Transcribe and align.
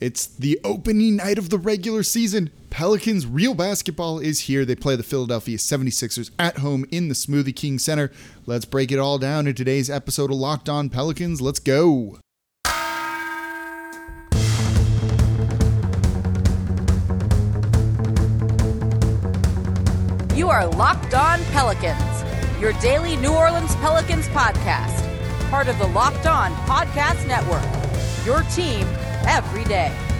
It's 0.00 0.26
the 0.26 0.58
opening 0.64 1.16
night 1.16 1.38
of 1.38 1.50
the 1.50 1.58
regular 1.58 2.02
season. 2.02 2.50
Pelicans 2.68 3.28
real 3.28 3.54
basketball 3.54 4.18
is 4.18 4.40
here. 4.40 4.64
They 4.64 4.74
play 4.74 4.96
the 4.96 5.04
Philadelphia 5.04 5.56
76ers 5.56 6.32
at 6.36 6.58
home 6.58 6.84
in 6.90 7.06
the 7.06 7.14
Smoothie 7.14 7.54
King 7.54 7.78
Center. 7.78 8.10
Let's 8.44 8.64
break 8.64 8.90
it 8.90 8.98
all 8.98 9.18
down 9.18 9.46
in 9.46 9.54
today's 9.54 9.88
episode 9.88 10.32
of 10.32 10.36
Locked 10.36 10.68
On 10.68 10.88
Pelicans. 10.90 11.40
Let's 11.40 11.60
go. 11.60 12.18
You 20.34 20.48
are 20.48 20.66
Locked 20.66 21.14
On 21.14 21.38
Pelicans, 21.52 22.60
your 22.60 22.72
daily 22.80 23.14
New 23.14 23.32
Orleans 23.32 23.76
Pelicans 23.76 24.26
podcast, 24.28 25.08
part 25.50 25.68
of 25.68 25.78
the 25.78 25.86
Locked 25.86 26.26
On 26.26 26.52
Podcast 26.66 27.28
Network. 27.28 27.62
Your 28.26 28.42
team 28.50 28.84
every 29.26 29.64
day. 29.64 30.13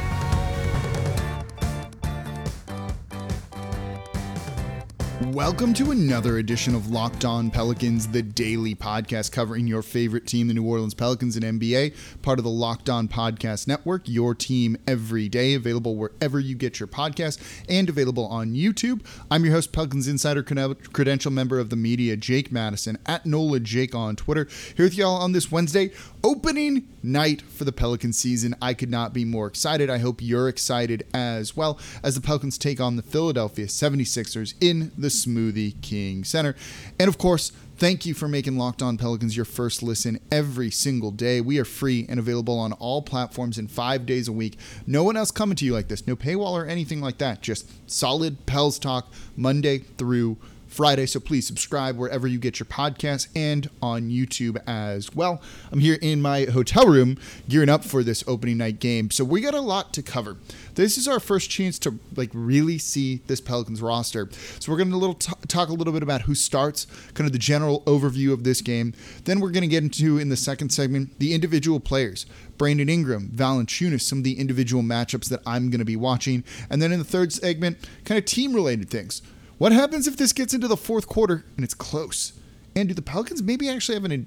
Welcome 5.33 5.73
to 5.74 5.91
another 5.91 6.38
edition 6.38 6.74
of 6.74 6.91
Locked 6.91 7.24
On 7.24 7.51
Pelicans, 7.51 8.09
the 8.09 8.23
daily 8.23 8.74
podcast 8.74 9.33
covering 9.33 9.66
your 9.66 9.83
favorite 9.83 10.27
team, 10.27 10.48
the 10.48 10.55
New 10.55 10.64
Orleans 10.64 10.95
Pelicans 10.95 11.37
and 11.37 11.60
NBA, 11.60 11.95
part 12.23 12.38
of 12.38 12.45
the 12.45 12.50
Locked 12.50 12.91
On 12.91 13.09
Podcast 13.09 13.66
Network, 13.66 14.09
your 14.09 14.34
team 14.34 14.77
every 14.87 15.28
day, 15.28 15.55
available 15.55 15.97
wherever 15.97 16.38
you 16.38 16.55
get 16.55 16.78
your 16.78 16.87
podcast 16.87 17.41
and 17.69 17.88
available 17.88 18.27
on 18.27 18.55
YouTube. 18.55 19.05
I'm 19.30 19.45
your 19.45 19.55
host, 19.55 19.73
Pelicans 19.73 20.06
Insider 20.06 20.42
Credential 20.42 21.33
member 21.33 21.59
of 21.59 21.70
the 21.70 21.77
media, 21.77 22.16
Jake 22.16 22.52
Madison, 22.52 22.98
at 23.06 23.25
NOLA 23.25 23.61
Jake 23.61 23.95
on 23.95 24.16
Twitter, 24.16 24.47
here 24.77 24.84
with 24.84 24.97
y'all 24.97 25.16
on 25.16 25.33
this 25.33 25.50
Wednesday, 25.50 25.91
opening 26.22 26.86
night 27.02 27.42
for 27.42 27.64
the 27.64 27.72
Pelican 27.72 28.12
season. 28.12 28.55
I 28.61 28.75
could 28.75 28.91
not 28.91 29.12
be 29.12 29.25
more 29.25 29.47
excited. 29.47 29.91
I 29.91 29.98
hope 29.98 30.22
you're 30.22 30.48
excited 30.48 31.06
as 31.12 31.56
well 31.56 31.78
as 32.02 32.14
the 32.14 32.20
Pelicans 32.20 32.59
take 32.59 32.80
on 32.80 32.97
the 32.97 33.02
Philadelphia 33.02 33.67
76ers 33.67 34.55
in 34.61 34.92
the 34.97 35.14
Smoothie 35.15 35.81
King 35.83 36.25
Center. 36.25 36.55
And 36.98 37.09
of 37.09 37.19
course, 37.19 37.53
Thank 37.77 38.07
you 38.07 38.15
for 38.15 38.29
making 38.29 38.57
Locked 38.57 38.83
On 38.83 38.97
Pelicans 38.97 39.34
your 39.34 39.45
first 39.45 39.83
listen 39.83 40.20
every 40.31 40.70
single 40.70 41.11
day. 41.11 41.41
We 41.41 41.59
are 41.59 41.65
free 41.65 42.07
and 42.09 42.20
available 42.20 42.57
on 42.57 42.73
all 42.75 43.03
platforms 43.03 43.59
in 43.59 43.67
five 43.67 44.07
days 44.07 44.29
a 44.29 44.33
week. 44.33 44.59
No 44.87 45.03
one 45.03 45.17
else 45.17 45.33
coming 45.33 45.57
to 45.57 45.65
you 45.65 45.73
like 45.73 45.89
this. 45.89 46.07
No 46.07 46.15
paywall 46.15 46.53
or 46.53 46.67
anything 46.67 47.01
like 47.01 47.19
that. 47.19 47.42
Just 47.42 47.69
solid 47.91 48.47
Pels 48.47 48.79
talk 48.79 49.12
Monday 49.37 49.79
through 49.79 50.37
Friday. 50.37 50.53
So 50.75 51.20
please 51.20 51.47
subscribe 51.47 51.97
wherever 51.97 52.27
you 52.27 52.39
get 52.39 52.58
your 52.58 52.67
podcasts 52.67 53.28
and 53.36 53.70
on 53.80 54.11
YouTube 54.11 54.61
as 54.67 55.14
well. 55.14 55.41
I'm 55.70 55.78
here 55.78 55.98
in 56.03 56.20
my 56.20 56.47
hotel 56.47 56.86
room 56.86 57.17
gearing 57.48 57.69
up 57.69 57.84
for 57.84 58.03
this 58.03 58.25
opening 58.27 58.58
night 58.58 58.80
game. 58.80 59.11
So 59.12 59.25
we 59.25 59.41
got 59.41 59.55
a 59.55 59.61
lot 59.61 59.92
to 59.95 60.02
cover. 60.02 60.36
This 60.75 60.98
is 60.98 61.06
our 61.06 61.20
first 61.20 61.48
chance 61.48 61.78
to 61.80 62.00
like 62.17 62.30
really 62.33 62.78
see 62.78 63.20
this 63.28 63.41
Pelicans 63.41 63.80
roster. 63.80 64.28
So 64.58 64.72
we're 64.72 64.78
going 64.78 64.91
to 64.91 64.97
little 64.97 65.14
t- 65.14 65.33
talk 65.47 65.69
a 65.69 65.72
little 65.72 65.92
bit 65.92 66.02
about 66.02 66.22
who 66.22 66.34
starts, 66.34 66.89
kind 67.14 67.27
of 67.27 67.33
the 67.33 67.39
general 67.39 67.83
overview 67.83 68.33
of 68.33 68.42
this 68.42 68.61
game. 68.61 68.95
Then 69.27 69.39
we're 69.39 69.52
going 69.52 69.62
to 69.62 69.69
get 69.69 69.84
into 69.84 70.19
in 70.19 70.28
the 70.28 70.36
second 70.36 70.70
segment 70.70 71.20
the 71.20 71.34
individual 71.34 71.78
players. 71.78 72.27
Brandon 72.58 72.89
Ingram, 72.89 73.30
Valanciunas, 73.34 74.02
some 74.02 74.19
of 74.19 74.25
the 74.25 74.39
individual 74.39 74.83
matchups 74.83 75.28
that 75.28 75.41
I'm 75.47 75.70
going 75.70 75.78
to 75.78 75.84
be 75.84 75.97
watching. 75.97 76.42
And 76.69 76.83
then 76.83 76.92
in 76.92 76.98
the 76.98 77.05
third 77.05 77.33
segment, 77.33 77.78
kind 78.05 78.19
of 78.19 78.25
team 78.25 78.55
related 78.55 78.91
things. 78.91 79.22
What 79.58 79.72
happens 79.72 80.06
if 80.06 80.16
this 80.16 80.33
gets 80.33 80.52
into 80.52 80.69
the 80.69 80.77
fourth 80.77 81.06
quarter 81.06 81.44
and 81.56 81.64
it's 81.64 81.74
close? 81.74 82.33
And 82.77 82.88
do 82.88 82.94
the 82.94 83.02
Pelicans 83.02 83.42
maybe 83.42 83.69
actually 83.69 83.94
have 83.94 84.05
an 84.05 84.27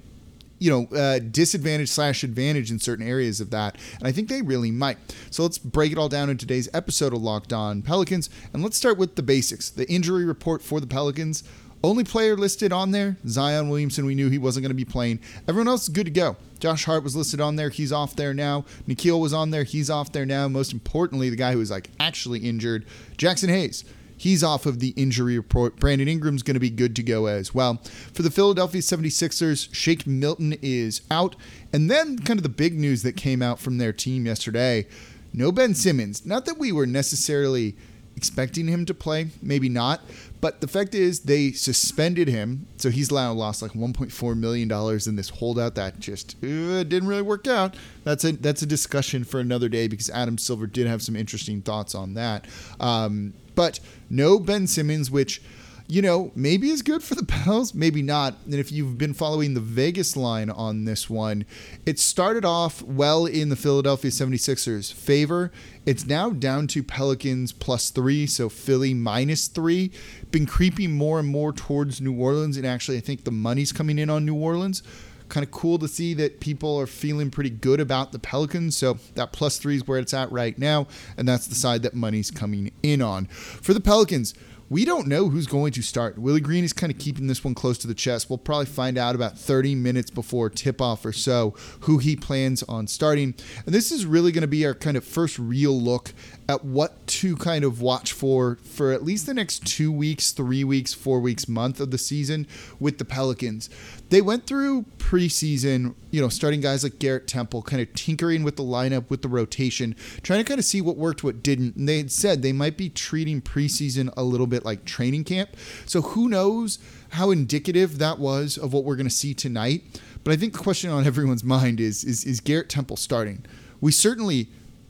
you 0.58 0.70
know, 0.70 0.96
uh, 0.96 1.18
disadvantage 1.18 1.88
slash 1.88 2.24
advantage 2.24 2.70
in 2.70 2.78
certain 2.78 3.06
areas 3.06 3.40
of 3.40 3.50
that. 3.50 3.76
And 3.98 4.08
I 4.08 4.12
think 4.12 4.28
they 4.28 4.42
really 4.42 4.70
might. 4.70 4.98
So 5.30 5.42
let's 5.42 5.58
break 5.58 5.92
it 5.92 5.98
all 5.98 6.08
down 6.08 6.30
in 6.30 6.36
today's 6.36 6.68
episode 6.74 7.12
of 7.12 7.22
Locked 7.22 7.52
On 7.52 7.82
Pelicans. 7.82 8.28
And 8.52 8.62
let's 8.62 8.76
start 8.76 8.98
with 8.98 9.14
the 9.14 9.22
basics 9.22 9.70
the 9.70 9.88
injury 9.90 10.24
report 10.24 10.62
for 10.62 10.80
the 10.80 10.86
Pelicans. 10.86 11.44
Only 11.84 12.02
player 12.02 12.36
listed 12.36 12.72
on 12.72 12.90
there, 12.90 13.18
Zion 13.28 13.68
Williamson. 13.68 14.04
We 14.04 14.16
knew 14.16 14.28
he 14.28 14.38
wasn't 14.38 14.64
going 14.64 14.70
to 14.70 14.74
be 14.74 14.84
playing. 14.84 15.20
Everyone 15.46 15.68
else 15.68 15.84
is 15.84 15.90
good 15.90 16.06
to 16.06 16.10
go. 16.10 16.36
Josh 16.58 16.84
Hart 16.84 17.04
was 17.04 17.14
listed 17.14 17.40
on 17.40 17.54
there. 17.54 17.68
He's 17.68 17.92
off 17.92 18.16
there 18.16 18.34
now. 18.34 18.64
Nickeil 18.88 19.20
was 19.20 19.32
on 19.32 19.50
there. 19.50 19.62
He's 19.62 19.88
off 19.88 20.10
there 20.10 20.26
now. 20.26 20.48
Most 20.48 20.72
importantly, 20.72 21.30
the 21.30 21.36
guy 21.36 21.52
who 21.52 21.58
was 21.58 21.70
like 21.70 21.90
actually 22.00 22.40
injured, 22.40 22.84
Jaxson 23.16 23.48
Hayes. 23.48 23.84
He's 24.18 24.44
off 24.44 24.66
of 24.66 24.80
the 24.80 24.90
injury 24.90 25.36
report. 25.36 25.76
Brandon 25.76 26.08
Ingram's 26.08 26.42
going 26.42 26.54
to 26.54 26.60
be 26.60 26.70
good 26.70 26.94
to 26.96 27.02
go 27.02 27.26
as 27.26 27.54
well. 27.54 27.80
For 28.12 28.22
the 28.22 28.30
Philadelphia 28.30 28.82
76ers, 28.82 29.72
Shake 29.72 30.06
Milton 30.06 30.56
is 30.60 31.00
out. 31.10 31.36
And 31.72 31.90
then, 31.90 32.18
kind 32.18 32.38
of 32.38 32.42
the 32.42 32.50
big 32.50 32.78
news 32.78 33.02
that 33.04 33.16
came 33.16 33.40
out 33.40 33.58
from 33.58 33.78
their 33.78 33.92
team 33.92 34.26
yesterday 34.26 34.86
no 35.32 35.52
Ben 35.52 35.74
Simmons. 35.74 36.24
Not 36.24 36.46
that 36.46 36.58
we 36.58 36.72
were 36.72 36.86
necessarily 36.86 37.76
expecting 38.16 38.66
him 38.66 38.84
to 38.86 38.94
play, 38.94 39.28
maybe 39.40 39.68
not. 39.68 40.00
But 40.40 40.60
the 40.60 40.68
fact 40.68 40.94
is, 40.94 41.20
they 41.20 41.52
suspended 41.52 42.28
him, 42.28 42.66
so 42.76 42.90
he's 42.90 43.10
now 43.12 43.32
lost 43.32 43.62
like 43.62 43.72
1.4 43.72 44.36
million 44.36 44.68
dollars 44.68 45.06
in 45.06 45.16
this 45.16 45.28
holdout 45.28 45.74
that 45.76 46.00
just 46.00 46.36
uh, 46.42 46.82
didn't 46.84 47.06
really 47.06 47.22
work 47.22 47.46
out. 47.46 47.76
That's 48.04 48.24
a 48.24 48.32
that's 48.32 48.62
a 48.62 48.66
discussion 48.66 49.24
for 49.24 49.40
another 49.40 49.68
day 49.68 49.88
because 49.88 50.10
Adam 50.10 50.38
Silver 50.38 50.66
did 50.66 50.86
have 50.86 51.02
some 51.02 51.16
interesting 51.16 51.62
thoughts 51.62 51.94
on 51.94 52.14
that. 52.14 52.46
Um, 52.80 53.34
but 53.58 53.80
no 54.08 54.38
Ben 54.38 54.68
Simmons, 54.68 55.10
which 55.10 55.42
you 55.88 56.00
know, 56.00 56.30
maybe 56.36 56.70
is 56.70 56.80
good 56.82 57.02
for 57.02 57.16
the 57.16 57.24
Pels, 57.26 57.74
maybe 57.74 58.02
not. 58.02 58.36
And 58.44 58.54
if 58.54 58.70
you've 58.70 58.96
been 58.98 59.14
following 59.14 59.54
the 59.54 59.60
Vegas 59.60 60.16
line 60.16 60.48
on 60.48 60.84
this 60.84 61.10
one, 61.10 61.44
it 61.84 61.98
started 61.98 62.44
off 62.44 62.82
well 62.82 63.26
in 63.26 63.48
the 63.48 63.56
Philadelphia 63.56 64.12
76ers' 64.12 64.92
favor. 64.92 65.50
It's 65.86 66.06
now 66.06 66.30
down 66.30 66.68
to 66.68 66.84
Pelicans 66.84 67.50
plus 67.50 67.90
three, 67.90 68.28
so 68.28 68.48
Philly 68.48 68.94
minus 68.94 69.48
three. 69.48 69.90
Been 70.30 70.46
creeping 70.46 70.92
more 70.92 71.18
and 71.18 71.26
more 71.26 71.52
towards 71.52 72.00
New 72.00 72.16
Orleans, 72.16 72.56
and 72.56 72.66
actually, 72.66 72.98
I 72.98 73.00
think 73.00 73.24
the 73.24 73.32
money's 73.32 73.72
coming 73.72 73.98
in 73.98 74.08
on 74.08 74.24
New 74.24 74.36
Orleans 74.36 74.84
kind 75.28 75.44
of 75.44 75.50
cool 75.50 75.78
to 75.78 75.88
see 75.88 76.14
that 76.14 76.40
people 76.40 76.78
are 76.78 76.86
feeling 76.86 77.30
pretty 77.30 77.50
good 77.50 77.80
about 77.80 78.12
the 78.12 78.18
Pelicans. 78.18 78.76
So 78.76 78.98
that 79.14 79.32
plus 79.32 79.58
three 79.58 79.76
is 79.76 79.86
where 79.86 79.98
it's 79.98 80.14
at 80.14 80.30
right 80.32 80.58
now, 80.58 80.86
and 81.16 81.28
that's 81.28 81.46
the 81.46 81.54
side 81.54 81.82
that 81.82 81.94
money's 81.94 82.30
coming 82.30 82.72
in 82.82 83.02
on. 83.02 83.26
For 83.26 83.74
the 83.74 83.80
Pelicans, 83.80 84.34
we 84.70 84.84
don't 84.84 85.06
know 85.06 85.28
who's 85.28 85.46
going 85.46 85.72
to 85.72 85.82
start. 85.82 86.18
Willie 86.18 86.40
Green 86.40 86.64
is 86.64 86.72
kind 86.72 86.92
of 86.92 86.98
keeping 86.98 87.26
this 87.26 87.42
one 87.42 87.54
close 87.54 87.78
to 87.78 87.86
the 87.86 87.94
chest. 87.94 88.28
We'll 88.28 88.38
probably 88.38 88.66
find 88.66 88.98
out 88.98 89.14
about 89.14 89.38
30 89.38 89.74
minutes 89.74 90.10
before 90.10 90.50
tip 90.50 90.80
off 90.80 91.04
or 91.04 91.12
so 91.12 91.54
who 91.80 91.98
he 91.98 92.16
plans 92.16 92.62
on 92.64 92.86
starting. 92.86 93.34
And 93.64 93.74
this 93.74 93.90
is 93.90 94.04
really 94.04 94.32
going 94.32 94.42
to 94.42 94.48
be 94.48 94.66
our 94.66 94.74
kind 94.74 94.96
of 94.96 95.04
first 95.04 95.38
real 95.38 95.78
look 95.78 96.12
at 96.48 96.64
what 96.64 97.06
to 97.06 97.36
kind 97.36 97.64
of 97.64 97.80
watch 97.80 98.12
for 98.12 98.56
for 98.62 98.92
at 98.92 99.04
least 99.04 99.26
the 99.26 99.34
next 99.34 99.66
two 99.66 99.92
weeks, 99.92 100.32
three 100.32 100.64
weeks, 100.64 100.94
four 100.94 101.20
weeks, 101.20 101.48
month 101.48 101.80
of 101.80 101.90
the 101.90 101.98
season 101.98 102.46
with 102.80 102.98
the 102.98 103.04
Pelicans. 103.04 103.68
They 104.10 104.22
went 104.22 104.46
through 104.46 104.86
preseason, 104.96 105.94
you 106.10 106.20
know, 106.20 106.28
starting 106.30 106.60
guys 106.60 106.82
like 106.82 106.98
Garrett 106.98 107.26
Temple, 107.26 107.62
kind 107.62 107.82
of 107.82 107.92
tinkering 107.92 108.42
with 108.42 108.56
the 108.56 108.62
lineup, 108.62 109.10
with 109.10 109.20
the 109.20 109.28
rotation, 109.28 109.94
trying 110.22 110.42
to 110.42 110.48
kind 110.48 110.58
of 110.58 110.64
see 110.64 110.80
what 110.80 110.96
worked, 110.96 111.22
what 111.22 111.42
didn't. 111.42 111.76
And 111.76 111.88
they 111.88 111.98
had 111.98 112.10
said 112.10 112.40
they 112.40 112.52
might 112.52 112.78
be 112.78 112.88
treating 112.88 113.42
preseason 113.42 114.10
a 114.16 114.22
little 114.22 114.46
bit 114.46 114.57
like 114.64 114.84
training 114.84 115.24
camp. 115.24 115.50
So 115.86 116.02
who 116.02 116.28
knows 116.28 116.78
how 117.10 117.30
indicative 117.30 117.98
that 117.98 118.18
was 118.18 118.56
of 118.58 118.72
what 118.72 118.84
we're 118.84 118.96
going 118.96 119.08
to 119.08 119.14
see 119.14 119.34
tonight. 119.34 119.82
But 120.24 120.32
I 120.32 120.36
think 120.36 120.52
the 120.52 120.58
question 120.58 120.90
on 120.90 121.06
everyone's 121.06 121.44
mind 121.44 121.80
is, 121.80 122.04
is, 122.04 122.24
is 122.24 122.40
Garrett 122.40 122.68
Temple 122.68 122.96
starting? 122.96 123.44
We 123.80 123.92
certainly 123.92 124.48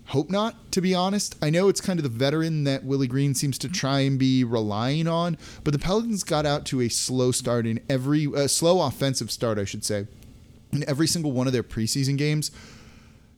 Hope 0.08 0.30
not, 0.30 0.72
to 0.72 0.80
be 0.80 0.94
honest. 0.94 1.36
I 1.42 1.50
know 1.50 1.68
it's 1.68 1.82
kind 1.82 1.98
of 1.98 2.02
the 2.02 2.08
veteran 2.08 2.64
that 2.64 2.82
Willie 2.82 3.06
Green 3.06 3.34
seems 3.34 3.58
to 3.58 3.68
try 3.68 4.00
and 4.00 4.18
be 4.18 4.42
relying 4.42 5.06
on, 5.06 5.36
but 5.64 5.72
the 5.72 5.78
Pelicans 5.78 6.24
got 6.24 6.46
out 6.46 6.64
to 6.66 6.80
a 6.80 6.88
slow 6.88 7.30
start 7.30 7.66
in 7.66 7.78
every 7.90 8.26
uh, 8.26 8.48
slow 8.48 8.80
offensive 8.80 9.30
start, 9.30 9.58
I 9.58 9.66
should 9.66 9.84
say, 9.84 10.06
in 10.72 10.82
every 10.88 11.06
single 11.06 11.32
one 11.32 11.46
of 11.46 11.52
their 11.52 11.62
preseason 11.62 12.16
games. 12.16 12.50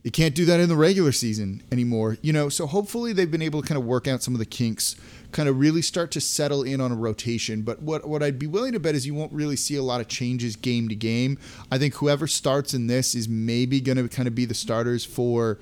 You 0.03 0.09
can't 0.09 0.33
do 0.33 0.45
that 0.45 0.59
in 0.59 0.67
the 0.67 0.75
regular 0.75 1.11
season 1.11 1.61
anymore, 1.71 2.17
you 2.21 2.33
know. 2.33 2.49
So 2.49 2.65
hopefully 2.65 3.13
they've 3.13 3.29
been 3.29 3.41
able 3.41 3.61
to 3.61 3.67
kind 3.67 3.77
of 3.77 3.85
work 3.85 4.07
out 4.07 4.23
some 4.23 4.33
of 4.33 4.39
the 4.39 4.45
kinks, 4.45 4.95
kind 5.31 5.47
of 5.47 5.59
really 5.59 5.83
start 5.83 6.09
to 6.11 6.21
settle 6.21 6.63
in 6.63 6.81
on 6.81 6.91
a 6.91 6.95
rotation. 6.95 7.61
But 7.61 7.83
what 7.83 8.07
what 8.07 8.23
I'd 8.23 8.39
be 8.39 8.47
willing 8.47 8.73
to 8.73 8.79
bet 8.79 8.95
is 8.95 9.05
you 9.05 9.13
won't 9.13 9.31
really 9.31 9.55
see 9.55 9.75
a 9.75 9.83
lot 9.83 10.01
of 10.01 10.07
changes 10.07 10.55
game 10.55 10.89
to 10.89 10.95
game. 10.95 11.37
I 11.71 11.77
think 11.77 11.95
whoever 11.95 12.25
starts 12.25 12.73
in 12.73 12.87
this 12.87 13.13
is 13.13 13.29
maybe 13.29 13.79
going 13.79 13.97
to 13.97 14.09
kind 14.09 14.27
of 14.27 14.33
be 14.33 14.45
the 14.45 14.55
starters 14.55 15.05
for 15.05 15.59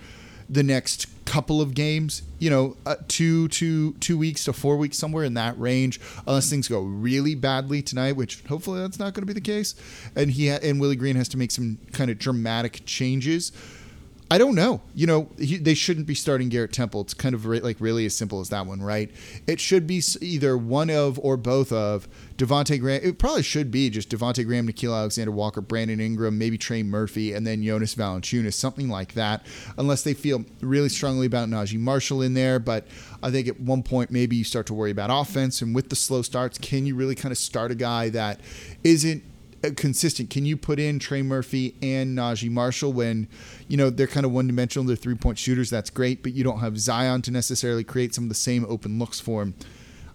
the 0.49 0.63
next 0.63 1.05
couple 1.25 1.61
of 1.61 1.75
games, 1.75 2.23
you 2.39 2.49
know, 2.49 2.75
uh, 2.85 2.95
two, 3.07 3.47
two, 3.49 3.93
two 3.99 4.17
weeks 4.17 4.45
to 4.45 4.53
four 4.53 4.77
weeks, 4.77 4.97
somewhere 4.97 5.23
in 5.23 5.35
that 5.35 5.57
range, 5.59 6.01
unless 6.25 6.49
things 6.49 6.67
go 6.67 6.79
really 6.81 7.35
badly 7.35 7.83
tonight, 7.83 8.13
which 8.13 8.41
hopefully 8.47 8.79
that's 8.79 8.97
not 8.97 9.13
going 9.13 9.21
to 9.21 9.27
be 9.27 9.33
the 9.33 9.41
case. 9.41 9.75
And 10.15 10.31
he 10.31 10.49
ha- 10.49 10.57
and 10.63 10.81
Willie 10.81 10.95
Green 10.95 11.15
has 11.17 11.29
to 11.29 11.37
make 11.37 11.51
some 11.51 11.77
kind 11.91 12.09
of 12.09 12.17
dramatic 12.17 12.81
changes. 12.85 13.51
I 14.31 14.37
don't 14.37 14.53
know. 14.53 14.81
You 14.93 15.07
know, 15.07 15.29
he, 15.39 15.57
they 15.57 15.73
shouldn't 15.73 16.05
be 16.05 16.13
starting 16.13 16.49
Garrett 16.49 16.71
Temple. 16.71 17.01
It's 17.01 17.15
kind 17.15 17.33
of 17.33 17.47
re- 17.47 17.61
like 17.61 17.77
really 17.79 18.05
as 18.05 18.15
simple 18.15 18.39
as 18.41 18.49
that 18.49 18.67
one, 18.67 18.79
right? 18.79 19.09
It 19.47 19.59
should 19.59 19.87
be 19.87 20.03
either 20.21 20.55
one 20.55 20.91
of 20.91 21.17
or 21.19 21.35
both 21.35 21.71
of 21.71 22.07
Devonte 22.37 22.79
Graham. 22.79 23.01
It 23.03 23.17
probably 23.17 23.41
should 23.41 23.71
be 23.71 23.89
just 23.89 24.09
Devonte 24.09 24.45
Graham, 24.45 24.67
Nickeil 24.67 24.95
Alexander 24.95 25.31
Walker, 25.31 25.61
Brandon 25.61 25.99
Ingram, 25.99 26.37
maybe 26.37 26.59
Trey 26.59 26.83
Murphy, 26.83 27.33
and 27.33 27.45
then 27.45 27.63
Jonas 27.63 27.95
Valanciunas, 27.95 28.53
something 28.53 28.87
like 28.87 29.13
that. 29.13 29.45
Unless 29.79 30.03
they 30.03 30.13
feel 30.13 30.45
really 30.61 30.89
strongly 30.89 31.25
about 31.25 31.49
Naji 31.49 31.79
Marshall 31.79 32.21
in 32.21 32.35
there, 32.35 32.59
but 32.59 32.85
I 33.23 33.31
think 33.31 33.47
at 33.47 33.59
one 33.59 33.81
point 33.81 34.11
maybe 34.11 34.35
you 34.35 34.43
start 34.43 34.67
to 34.67 34.75
worry 34.75 34.91
about 34.91 35.09
offense, 35.11 35.63
and 35.63 35.73
with 35.73 35.89
the 35.89 35.95
slow 35.95 36.21
starts, 36.21 36.59
can 36.59 36.85
you 36.85 36.95
really 36.95 37.15
kind 37.15 37.31
of 37.31 37.39
start 37.39 37.71
a 37.71 37.75
guy 37.75 38.09
that 38.09 38.39
isn't 38.83 39.23
consistent. 39.75 40.29
Can 40.29 40.45
you 40.45 40.57
put 40.57 40.79
in 40.79 40.99
Trey 40.99 41.21
Murphy 41.21 41.75
and 41.81 42.17
Naji 42.17 42.49
Marshall 42.49 42.93
when, 42.93 43.27
you 43.67 43.77
know, 43.77 43.89
they're 43.89 44.07
kind 44.07 44.25
of 44.25 44.31
one 44.31 44.47
dimensional, 44.47 44.85
they're 44.85 44.95
three 44.95 45.15
point 45.15 45.37
shooters? 45.37 45.69
That's 45.69 45.89
great, 45.89 46.23
but 46.23 46.33
you 46.33 46.43
don't 46.43 46.59
have 46.59 46.79
Zion 46.79 47.21
to 47.23 47.31
necessarily 47.31 47.83
create 47.83 48.13
some 48.13 48.25
of 48.25 48.29
the 48.29 48.35
same 48.35 48.65
open 48.67 48.99
looks 48.99 49.19
for 49.19 49.41
him. 49.41 49.55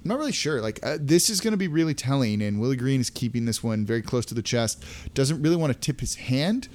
I'm 0.05 0.09
not 0.09 0.19
really 0.19 0.33
sure. 0.33 0.61
Like, 0.61 0.81
uh, 0.83 0.99
this 1.01 1.31
is 1.31 1.41
going 1.41 1.53
to 1.53 1.59
be 1.59 1.69
really 1.69 1.95
telling, 1.95 2.43
and 2.43 2.61
Willie 2.61 2.77
Green 2.77 3.01
is 3.01 3.09
keeping 3.09 3.47
this 3.47 3.63
one 3.63 3.87
very 3.87 4.03
close 4.03 4.27
to 4.27 4.35
the 4.35 4.43
chest. 4.43 4.85
Doesn't 5.15 5.41
really 5.41 5.57
want 5.57 5.73
to 5.73 5.79
tip 5.79 6.01
his 6.01 6.17
hand 6.17 6.69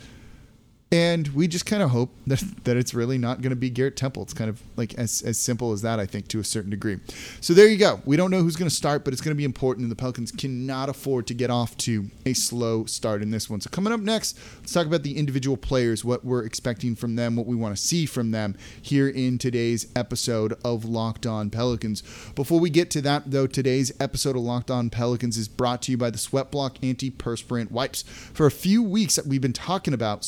and 0.91 1.27
we 1.29 1.47
just 1.47 1.65
kind 1.65 1.83
of 1.83 1.91
hope 1.91 2.09
that, 2.27 2.43
that 2.63 2.77
it's 2.77 2.93
really 2.93 3.17
not 3.17 3.41
going 3.41 3.51
to 3.51 3.55
be 3.55 3.69
Garrett 3.69 3.95
Temple. 3.95 4.23
It's 4.23 4.33
kind 4.33 4.49
of 4.49 4.61
like 4.75 4.93
as, 4.95 5.21
as 5.21 5.37
simple 5.37 5.71
as 5.71 5.81
that, 5.81 5.99
I 5.99 6.05
think, 6.05 6.27
to 6.29 6.39
a 6.39 6.43
certain 6.43 6.69
degree. 6.69 6.99
So 7.41 7.53
there 7.53 7.67
you 7.67 7.77
go. 7.77 8.01
We 8.05 8.17
don't 8.17 8.31
know 8.31 8.41
who's 8.41 8.55
going 8.55 8.69
to 8.69 8.75
start, 8.75 9.03
but 9.03 9.13
it's 9.13 9.21
going 9.21 9.31
to 9.31 9.37
be 9.37 9.43
important, 9.43 9.83
and 9.83 9.91
the 9.91 9.95
Pelicans 9.95 10.31
cannot 10.31 10.89
afford 10.89 11.27
to 11.27 11.33
get 11.33 11.49
off 11.49 11.77
to 11.77 12.05
a 12.25 12.33
slow 12.33 12.85
start 12.85 13.21
in 13.21 13.31
this 13.31 13.49
one. 13.49 13.61
So 13.61 13.69
coming 13.69 13.93
up 13.93 13.99
next, 13.99 14.37
let's 14.59 14.73
talk 14.73 14.85
about 14.85 15.03
the 15.03 15.17
individual 15.17 15.57
players, 15.57 16.03
what 16.03 16.25
we're 16.25 16.45
expecting 16.45 16.95
from 16.95 17.15
them, 17.15 17.35
what 17.35 17.45
we 17.45 17.55
want 17.55 17.75
to 17.75 17.81
see 17.81 18.05
from 18.05 18.31
them 18.31 18.55
here 18.81 19.07
in 19.07 19.37
today's 19.37 19.87
episode 19.95 20.53
of 20.63 20.85
Locked 20.85 21.25
On 21.25 21.49
Pelicans. 21.49 22.01
Before 22.35 22.59
we 22.59 22.69
get 22.69 22.89
to 22.91 23.01
that, 23.01 23.31
though, 23.31 23.47
today's 23.47 23.91
episode 23.99 24.35
of 24.35 24.43
Locked 24.43 24.71
On 24.71 24.89
Pelicans 24.89 25.37
is 25.37 25.47
brought 25.47 25.81
to 25.83 25.91
you 25.91 25.97
by 25.97 26.09
the 26.09 26.17
Sweatblock 26.17 26.79
Antiperspirant 26.79 27.71
Wipes. 27.71 28.03
For 28.03 28.45
a 28.45 28.51
few 28.51 28.81
weeks, 28.81 29.19
we've 29.25 29.41
been 29.41 29.53
talking 29.53 29.93
about 29.93 30.21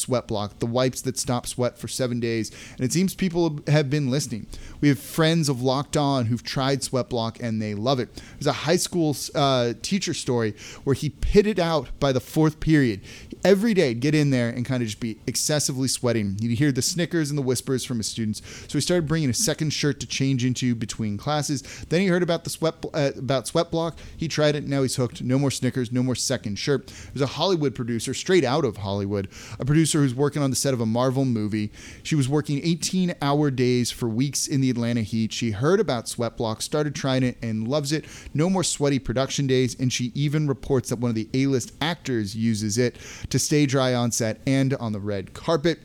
The 0.59 0.65
wipes 0.65 1.01
that 1.01 1.17
stop 1.17 1.47
sweat 1.47 1.77
for 1.77 1.87
seven 1.87 2.19
days. 2.19 2.51
And 2.75 2.81
it 2.81 2.91
seems 2.93 3.13
people 3.15 3.59
have 3.67 3.89
been 3.89 4.09
listening. 4.09 4.47
We 4.79 4.89
have 4.89 4.99
friends 4.99 5.49
of 5.49 5.61
Locked 5.61 5.97
On 5.97 6.25
who've 6.25 6.43
tried 6.43 6.83
Sweat 6.83 7.09
Block 7.09 7.41
and 7.41 7.61
they 7.61 7.73
love 7.73 7.99
it. 7.99 8.21
There's 8.33 8.47
a 8.47 8.53
high 8.53 8.77
school 8.77 9.15
uh, 9.35 9.73
teacher 9.81 10.13
story 10.13 10.55
where 10.83 10.93
he 10.93 11.09
pitted 11.09 11.59
out 11.59 11.89
by 11.99 12.11
the 12.11 12.19
fourth 12.19 12.59
period 12.59 13.01
every 13.43 13.73
day 13.73 13.93
get 13.93 14.15
in 14.15 14.29
there 14.29 14.49
and 14.49 14.65
kind 14.65 14.81
of 14.81 14.87
just 14.87 14.99
be 14.99 15.17
excessively 15.27 15.87
sweating. 15.87 16.35
You'd 16.39 16.57
hear 16.57 16.71
the 16.71 16.81
snickers 16.81 17.29
and 17.29 17.37
the 17.37 17.41
whispers 17.41 17.83
from 17.83 17.97
his 17.97 18.07
students. 18.07 18.41
So 18.67 18.77
he 18.77 18.81
started 18.81 19.07
bringing 19.07 19.29
a 19.29 19.33
second 19.33 19.71
shirt 19.71 19.99
to 20.01 20.07
change 20.07 20.45
into 20.45 20.75
between 20.75 21.17
classes. 21.17 21.61
Then 21.89 22.01
he 22.01 22.07
heard 22.07 22.23
about 22.23 22.43
the 22.43 22.49
sweat 22.49 22.75
uh, 22.93 23.11
about 23.17 23.47
sweat 23.47 23.71
block. 23.71 23.97
He 24.17 24.27
tried 24.27 24.55
it. 24.55 24.67
Now 24.67 24.81
he's 24.81 24.95
hooked. 24.95 25.21
No 25.21 25.39
more 25.39 25.51
snickers. 25.51 25.91
No 25.91 26.03
more 26.03 26.15
second 26.15 26.57
shirt. 26.57 26.87
There's 27.13 27.21
a 27.21 27.33
Hollywood 27.33 27.75
producer, 27.75 28.13
straight 28.13 28.43
out 28.43 28.65
of 28.65 28.77
Hollywood, 28.77 29.27
a 29.59 29.65
producer 29.65 29.99
who's 29.99 30.15
working 30.15 30.41
on 30.41 30.49
the 30.49 30.55
set 30.55 30.73
of 30.73 30.81
a 30.81 30.85
Marvel 30.85 31.25
movie. 31.25 31.71
She 32.03 32.15
was 32.15 32.29
working 32.29 32.61
18 32.63 33.15
hour 33.21 33.51
days 33.51 33.91
for 33.91 34.07
weeks 34.07 34.47
in 34.47 34.61
the 34.61 34.69
Atlanta 34.69 35.01
heat. 35.01 35.33
She 35.33 35.51
heard 35.51 35.79
about 35.79 36.07
sweat 36.07 36.37
block, 36.37 36.61
started 36.61 36.95
trying 36.95 37.23
it, 37.23 37.37
and 37.41 37.67
loves 37.67 37.91
it. 37.91 38.05
No 38.33 38.49
more 38.49 38.63
sweaty 38.63 38.99
production 38.99 39.47
days. 39.47 39.79
And 39.79 39.91
she 39.91 40.11
even 40.15 40.47
reports 40.47 40.89
that 40.89 40.99
one 40.99 41.09
of 41.09 41.15
the 41.15 41.29
A 41.33 41.47
list 41.47 41.73
actors 41.81 42.35
uses 42.35 42.77
it 42.77 42.97
to 43.31 43.39
stay 43.39 43.65
dry 43.65 43.93
on 43.93 44.11
set 44.11 44.39
and 44.45 44.73
on 44.75 44.91
the 44.91 44.99
red 44.99 45.33
carpet. 45.33 45.79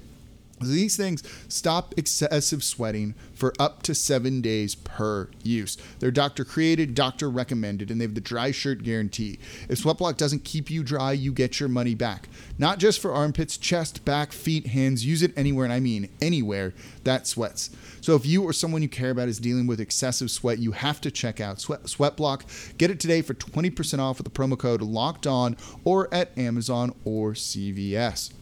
These 0.61 0.97
things 0.97 1.23
stop 1.49 1.94
excessive 1.99 2.64
sweating 2.64 3.14
for 3.35 3.53
up 3.58 3.82
to 3.82 3.94
seven 3.94 4.41
days 4.41 4.75
per 4.75 5.29
use. 5.43 5.76
They're 5.99 6.11
doctor 6.11 6.44
created, 6.44 6.94
doctor 6.94 7.29
recommended, 7.29 7.91
and 7.91 8.00
they 8.00 8.05
have 8.05 8.14
the 8.14 8.23
dry 8.23 8.53
shirt 8.53 8.82
guarantee. 8.82 9.38
If 9.69 9.82
Sweatblock 9.82 10.17
doesn't 10.17 10.44
keep 10.44 10.70
you 10.70 10.82
dry, 10.82 11.12
you 11.12 11.32
get 11.32 11.61
your 11.61 11.69
money 11.69 11.94
back. 11.94 12.29
Not 12.58 12.79
just 12.79 13.00
for 13.00 13.12
armpits, 13.12 13.58
chest, 13.58 14.05
back, 14.06 14.32
feet, 14.32 14.69
hands. 14.69 15.05
Use 15.05 15.23
it 15.23 15.37
anywhere, 15.37 15.64
and 15.64 15.73
I 15.73 15.81
mean 15.81 16.08
anywhere 16.23 16.73
that 17.05 17.26
sweats. 17.26 17.70
So 18.00 18.14
if 18.14 18.25
you 18.25 18.43
or 18.43 18.53
someone 18.53 18.82
you 18.82 18.88
care 18.88 19.11
about 19.11 19.29
is 19.29 19.38
dealing 19.38 19.67
with 19.67 19.81
excessive 19.81 20.31
sweat, 20.31 20.58
you 20.58 20.73
have 20.73 21.00
to 21.03 21.11
check 21.11 21.41
out 21.41 21.61
Sweat, 21.61 21.82
Sweatblock. 21.85 22.76
Get 22.79 22.91
it 22.91 23.00
today 23.00 23.20
for 23.20 23.35
20% 23.35 23.99
off 23.99 24.19
with 24.19 24.25
the 24.25 24.31
promo 24.31 24.58
code 24.58 24.81
Locked 24.81 25.26
On 25.26 25.56
or 25.85 26.12
at 26.14 26.37
Amazon 26.38 26.94
or 27.05 27.32
CVS. 27.32 28.32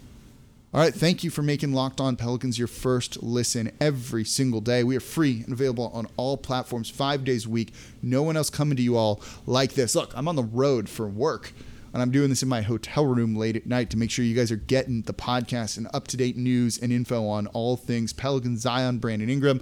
All 0.75 0.81
right, 0.81 0.93
thank 0.93 1.23
you 1.23 1.31
for 1.31 1.43
making 1.43 1.73
Locked 1.73 2.01
On 2.01 2.17
Pelicans 2.17 2.59
your 2.59 2.67
first 2.67 3.23
listen 3.23 3.71
every 3.81 4.25
single 4.25 4.61
day. 4.61 4.83
We 4.83 4.97
are 4.97 5.01
free 5.01 5.45
and 5.45 5.53
available 5.53 5.89
on 5.95 6.09
all 6.17 6.37
platforms 6.37 6.91
five 6.91 7.23
days 7.23 7.47
a 7.47 7.49
week. 7.49 7.73
No 8.03 8.25
one 8.25 8.37
else 8.37 8.51
coming 8.51 8.75
to 8.77 8.83
you 8.83 8.97
all 8.97 9.23
like 9.47 9.75
this. 9.75 9.95
Look, 9.95 10.13
I'm 10.17 10.27
on 10.27 10.35
the 10.35 10.43
road 10.43 10.89
for 10.89 11.07
work, 11.07 11.53
and 11.93 12.03
I'm 12.03 12.11
doing 12.11 12.29
this 12.29 12.43
in 12.43 12.49
my 12.49 12.61
hotel 12.61 13.07
room 13.07 13.37
late 13.37 13.55
at 13.55 13.67
night 13.67 13.89
to 13.91 13.97
make 13.97 14.11
sure 14.11 14.25
you 14.25 14.35
guys 14.35 14.51
are 14.51 14.57
getting 14.57 15.03
the 15.03 15.15
podcast 15.15 15.77
and 15.77 15.87
up 15.95 16.09
to 16.09 16.17
date 16.17 16.37
news 16.37 16.77
and 16.77 16.91
info 16.91 17.25
on 17.29 17.47
all 17.47 17.77
things 17.77 18.13
Pelicans, 18.13 18.63
Zion, 18.63 18.99
Brandon 18.99 19.31
Ingram. 19.31 19.61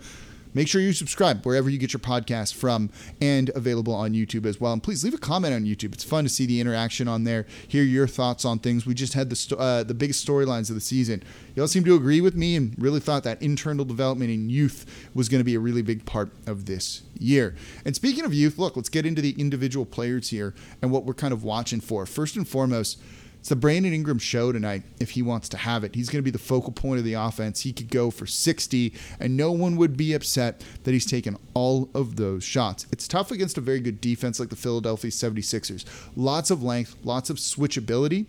Make 0.54 0.68
sure 0.68 0.80
you 0.80 0.92
subscribe 0.92 1.44
wherever 1.44 1.70
you 1.70 1.78
get 1.78 1.92
your 1.92 2.00
podcast 2.00 2.54
from 2.54 2.90
and 3.20 3.50
available 3.54 3.94
on 3.94 4.12
YouTube 4.12 4.44
as 4.44 4.60
well. 4.60 4.72
And 4.72 4.82
please 4.82 5.02
leave 5.02 5.14
a 5.14 5.18
comment 5.18 5.54
on 5.54 5.64
YouTube. 5.64 5.94
It's 5.94 6.04
fun 6.04 6.24
to 6.24 6.30
see 6.30 6.46
the 6.46 6.60
interaction 6.60 7.08
on 7.08 7.24
there, 7.24 7.46
hear 7.66 7.82
your 7.82 8.06
thoughts 8.06 8.44
on 8.44 8.58
things. 8.58 8.84
We 8.84 8.94
just 8.94 9.14
had 9.14 9.30
the, 9.30 9.56
uh, 9.56 9.82
the 9.82 9.94
biggest 9.94 10.26
storylines 10.26 10.68
of 10.68 10.74
the 10.74 10.80
season. 10.80 11.22
You 11.54 11.62
all 11.62 11.68
seem 11.68 11.84
to 11.84 11.94
agree 11.94 12.20
with 12.20 12.34
me 12.34 12.56
and 12.56 12.74
really 12.78 13.00
thought 13.00 13.24
that 13.24 13.40
internal 13.40 13.84
development 13.84 14.30
in 14.30 14.50
youth 14.50 15.08
was 15.14 15.28
going 15.28 15.40
to 15.40 15.44
be 15.44 15.54
a 15.54 15.60
really 15.60 15.82
big 15.82 16.04
part 16.04 16.30
of 16.46 16.66
this 16.66 17.02
year. 17.18 17.54
And 17.84 17.94
speaking 17.94 18.24
of 18.24 18.34
youth, 18.34 18.58
look, 18.58 18.76
let's 18.76 18.88
get 18.88 19.06
into 19.06 19.22
the 19.22 19.38
individual 19.38 19.86
players 19.86 20.30
here 20.30 20.54
and 20.80 20.90
what 20.90 21.04
we're 21.04 21.14
kind 21.14 21.32
of 21.32 21.44
watching 21.44 21.80
for. 21.80 22.04
First 22.06 22.36
and 22.36 22.46
foremost, 22.46 23.00
it's 23.42 23.48
the 23.48 23.56
Brandon 23.56 23.92
Ingram 23.92 24.20
show 24.20 24.52
tonight 24.52 24.84
if 25.00 25.10
he 25.10 25.20
wants 25.20 25.48
to 25.48 25.56
have 25.56 25.82
it. 25.82 25.96
He's 25.96 26.08
going 26.08 26.20
to 26.20 26.22
be 26.22 26.30
the 26.30 26.38
focal 26.38 26.72
point 26.72 27.00
of 27.00 27.04
the 27.04 27.14
offense. 27.14 27.62
He 27.62 27.72
could 27.72 27.90
go 27.90 28.08
for 28.08 28.24
60, 28.24 28.94
and 29.18 29.36
no 29.36 29.50
one 29.50 29.74
would 29.78 29.96
be 29.96 30.12
upset 30.12 30.62
that 30.84 30.92
he's 30.92 31.06
taken 31.06 31.36
all 31.52 31.90
of 31.92 32.14
those 32.14 32.44
shots. 32.44 32.86
It's 32.92 33.08
tough 33.08 33.32
against 33.32 33.58
a 33.58 33.60
very 33.60 33.80
good 33.80 34.00
defense 34.00 34.38
like 34.38 34.50
the 34.50 34.54
Philadelphia 34.54 35.10
76ers. 35.10 35.84
Lots 36.14 36.52
of 36.52 36.62
length, 36.62 36.94
lots 37.02 37.30
of 37.30 37.38
switchability. 37.38 38.26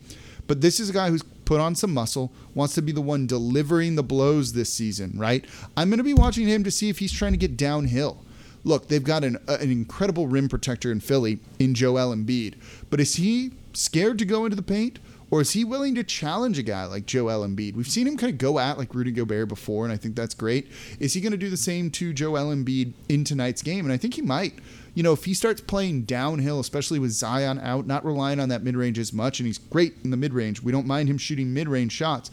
But 0.48 0.62
this 0.62 0.80
is 0.80 0.90
a 0.90 0.94
guy 0.94 1.12
who's 1.12 1.22
put 1.22 1.62
on 1.62 1.76
some 1.76 1.94
muscle, 1.94 2.32
wants 2.56 2.74
to 2.74 2.82
be 2.82 2.92
the 2.92 3.00
one 3.00 3.28
delivering 3.28 3.94
the 3.94 4.02
blows 4.02 4.54
this 4.54 4.74
season, 4.74 5.12
right? 5.16 5.46
I'm 5.78 5.92
going 5.92 6.00
to 6.00 6.04
be 6.04 6.16
watching 6.16 6.48
him 6.48 6.64
to 6.64 6.72
see 6.72 6.90
if 6.90 6.98
he's 6.98 7.14
trying 7.14 7.34
to 7.34 7.38
get 7.38 7.56
downhill. 7.56 8.26
Look, 8.64 8.88
they've 8.88 9.04
got 9.04 9.24
an, 9.24 9.38
uh, 9.48 9.58
an 9.60 9.72
incredible 9.72 10.28
rim 10.28 10.50
protector 10.50 10.92
in 10.92 11.00
Philly 11.00 11.40
in 11.60 11.74
Joel 11.74 12.16
Embiid, 12.16 12.56
but 12.90 13.00
is 13.00 13.16
he 13.16 13.52
scared 13.74 14.20
to 14.20 14.26
go 14.26 14.46
into 14.46 14.56
the 14.56 14.62
paint? 14.62 15.00
Or 15.34 15.42
is 15.42 15.54
he 15.54 15.64
willing 15.64 15.96
to 15.96 16.04
challenge 16.04 16.60
a 16.60 16.62
guy 16.64 16.86
like 16.86 17.08
Joel 17.08 17.44
Embiid? 17.44 17.74
We've 17.74 17.88
seen 17.88 18.06
him 18.06 18.18
kind 18.18 18.32
of 18.32 18.38
go 18.38 18.60
at 18.60 18.78
like 18.78 18.94
Rudy 18.94 19.12
Gobert 19.12 19.50
before, 19.50 19.84
and 19.84 19.92
I 19.92 19.98
think 19.98 20.16
that's 20.16 20.36
great. 20.36 20.72
Is 21.00 21.16
he 21.16 21.22
going 21.22 21.32
to 21.32 21.40
do 21.40 21.50
the 21.50 21.58
same 21.58 21.90
to 21.90 22.14
Joel 22.14 22.54
Embiid 22.56 22.94
in 23.10 23.24
tonight's 23.24 23.64
game? 23.64 23.84
And 23.84 23.92
I 23.92 23.98
think 23.98 24.14
he 24.14 24.22
might. 24.22 24.60
You 24.94 25.02
know, 25.02 25.12
if 25.12 25.26
he 25.26 25.34
starts 25.34 25.60
playing 25.60 26.04
downhill, 26.04 26.60
especially 26.60 27.00
with 27.00 27.10
Zion 27.14 27.58
out, 27.58 27.88
not 27.88 28.06
relying 28.06 28.40
on 28.40 28.50
that 28.50 28.62
mid 28.62 28.78
range 28.78 29.00
as 29.00 29.12
much, 29.12 29.40
and 29.40 29.48
he's 29.48 29.58
great 29.58 29.96
in 30.04 30.12
the 30.12 30.18
mid 30.18 30.36
range, 30.36 30.62
we 30.62 30.72
don't 30.72 30.86
mind 30.86 31.10
him 31.10 31.18
shooting 31.18 31.52
mid 31.52 31.68
range 31.68 31.94
shots. 31.94 32.30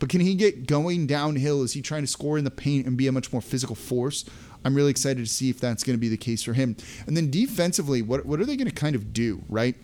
But 0.00 0.08
can 0.08 0.20
he 0.20 0.34
get 0.34 0.66
going 0.66 1.06
downhill? 1.06 1.62
Is 1.62 1.74
he 1.74 1.82
trying 1.82 2.02
to 2.02 2.08
score 2.08 2.36
in 2.36 2.42
the 2.42 2.50
paint 2.50 2.84
and 2.84 2.96
be 2.96 3.06
a 3.06 3.12
much 3.12 3.32
more 3.32 3.42
physical 3.42 3.76
force? 3.76 4.24
I'm 4.64 4.74
really 4.74 4.90
excited 4.90 5.24
to 5.24 5.30
see 5.30 5.50
if 5.50 5.58
that's 5.58 5.84
going 5.84 5.96
to 5.96 6.00
be 6.00 6.08
the 6.08 6.16
case 6.16 6.42
for 6.42 6.52
him. 6.52 6.76
And 7.06 7.16
then 7.16 7.30
defensively, 7.30 8.02
what, 8.02 8.26
what 8.26 8.40
are 8.40 8.44
they 8.44 8.56
going 8.56 8.68
to 8.68 8.74
kind 8.74 8.94
of 8.94 9.12
do, 9.12 9.42
right? 9.48 9.74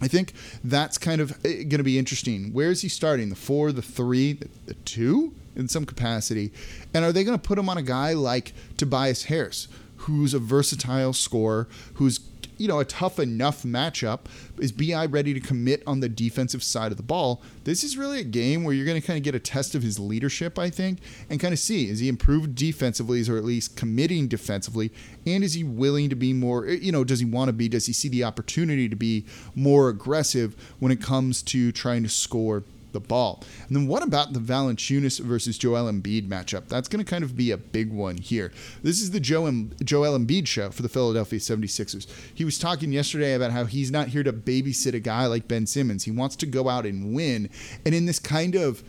I 0.00 0.08
think 0.08 0.32
that's 0.62 0.96
kind 0.96 1.20
of 1.20 1.32
eh, 1.44 1.64
going 1.64 1.78
to 1.78 1.82
be 1.82 1.98
interesting. 1.98 2.52
Where 2.52 2.70
is 2.70 2.82
he 2.82 2.88
starting? 2.88 3.28
The 3.30 3.36
four, 3.36 3.72
the 3.72 3.82
three, 3.82 4.34
the, 4.34 4.48
the 4.66 4.74
two 4.74 5.34
in 5.56 5.68
some 5.68 5.84
capacity? 5.84 6.52
And 6.94 7.04
are 7.04 7.12
they 7.12 7.24
going 7.24 7.38
to 7.38 7.42
put 7.42 7.58
him 7.58 7.68
on 7.68 7.76
a 7.76 7.82
guy 7.82 8.12
like 8.12 8.52
Tobias 8.76 9.24
Harris, 9.24 9.68
who's 9.96 10.34
a 10.34 10.38
versatile 10.38 11.12
scorer, 11.12 11.68
who's 11.94 12.20
you 12.58 12.68
know, 12.68 12.80
a 12.80 12.84
tough 12.84 13.18
enough 13.18 13.62
matchup. 13.62 14.20
Is 14.58 14.72
BI 14.72 15.06
ready 15.06 15.32
to 15.32 15.40
commit 15.40 15.82
on 15.86 16.00
the 16.00 16.08
defensive 16.08 16.62
side 16.62 16.90
of 16.90 16.96
the 16.96 17.02
ball? 17.02 17.42
This 17.64 17.82
is 17.82 17.96
really 17.96 18.20
a 18.20 18.24
game 18.24 18.64
where 18.64 18.74
you're 18.74 18.86
going 18.86 19.00
to 19.00 19.06
kind 19.06 19.16
of 19.16 19.22
get 19.22 19.34
a 19.34 19.40
test 19.40 19.74
of 19.74 19.82
his 19.82 19.98
leadership, 19.98 20.58
I 20.58 20.70
think, 20.70 20.98
and 21.30 21.40
kind 21.40 21.52
of 21.52 21.58
see 21.58 21.88
is 21.88 22.00
he 22.00 22.08
improved 22.08 22.54
defensively, 22.54 23.22
or 23.28 23.36
at 23.36 23.44
least 23.44 23.76
committing 23.76 24.28
defensively, 24.28 24.92
and 25.26 25.42
is 25.42 25.54
he 25.54 25.64
willing 25.64 26.10
to 26.10 26.16
be 26.16 26.32
more, 26.32 26.66
eh, 26.66 26.78
you 26.80 26.92
know, 26.92 27.04
does 27.04 27.20
he 27.20 27.24
want 27.24 27.48
to 27.48 27.52
be, 27.52 27.68
does 27.68 27.86
he 27.86 27.92
see 27.92 28.08
the 28.08 28.24
opportunity 28.24 28.88
to 28.88 28.96
be 28.96 29.24
more 29.54 29.88
aggressive 29.88 30.54
when 30.78 30.92
it 30.92 31.00
comes 31.00 31.42
to 31.42 31.72
trying 31.72 32.02
to 32.02 32.08
score 32.08 32.64
the 32.92 33.00
ball. 33.00 33.44
And 33.66 33.76
then 33.76 33.86
what 33.86 34.02
about 34.02 34.32
the 34.32 34.40
Valanciunas 34.40 35.20
versus 35.20 35.58
Joel 35.58 35.90
Embiid 35.90 36.28
matchup? 36.28 36.68
That's 36.68 36.88
going 36.88 37.04
to 37.04 37.10
kind 37.10 37.24
of 37.24 37.36
be 37.36 37.50
a 37.50 37.56
big 37.56 37.92
one 37.92 38.16
here. 38.16 38.52
This 38.82 39.00
is 39.00 39.10
the 39.10 39.20
Joe 39.20 39.50
Joel 39.84 40.18
Embiid 40.18 40.46
show 40.46 40.70
for 40.70 40.82
the 40.82 40.88
Philadelphia 40.88 41.38
76ers. 41.38 42.06
He 42.34 42.44
was 42.44 42.58
talking 42.58 42.92
yesterday 42.92 43.34
about 43.34 43.52
how 43.52 43.64
he's 43.64 43.90
not 43.90 44.08
here 44.08 44.22
to 44.22 44.32
babysit 44.32 44.94
a 44.94 45.00
guy 45.00 45.26
like 45.26 45.48
Ben 45.48 45.66
Simmons. 45.66 46.04
He 46.04 46.10
wants 46.10 46.36
to 46.36 46.46
go 46.46 46.68
out 46.68 46.86
and 46.86 47.14
win. 47.14 47.50
And 47.84 47.94
in 47.94 48.06
this 48.06 48.18
kind 48.18 48.54
of 48.54 48.82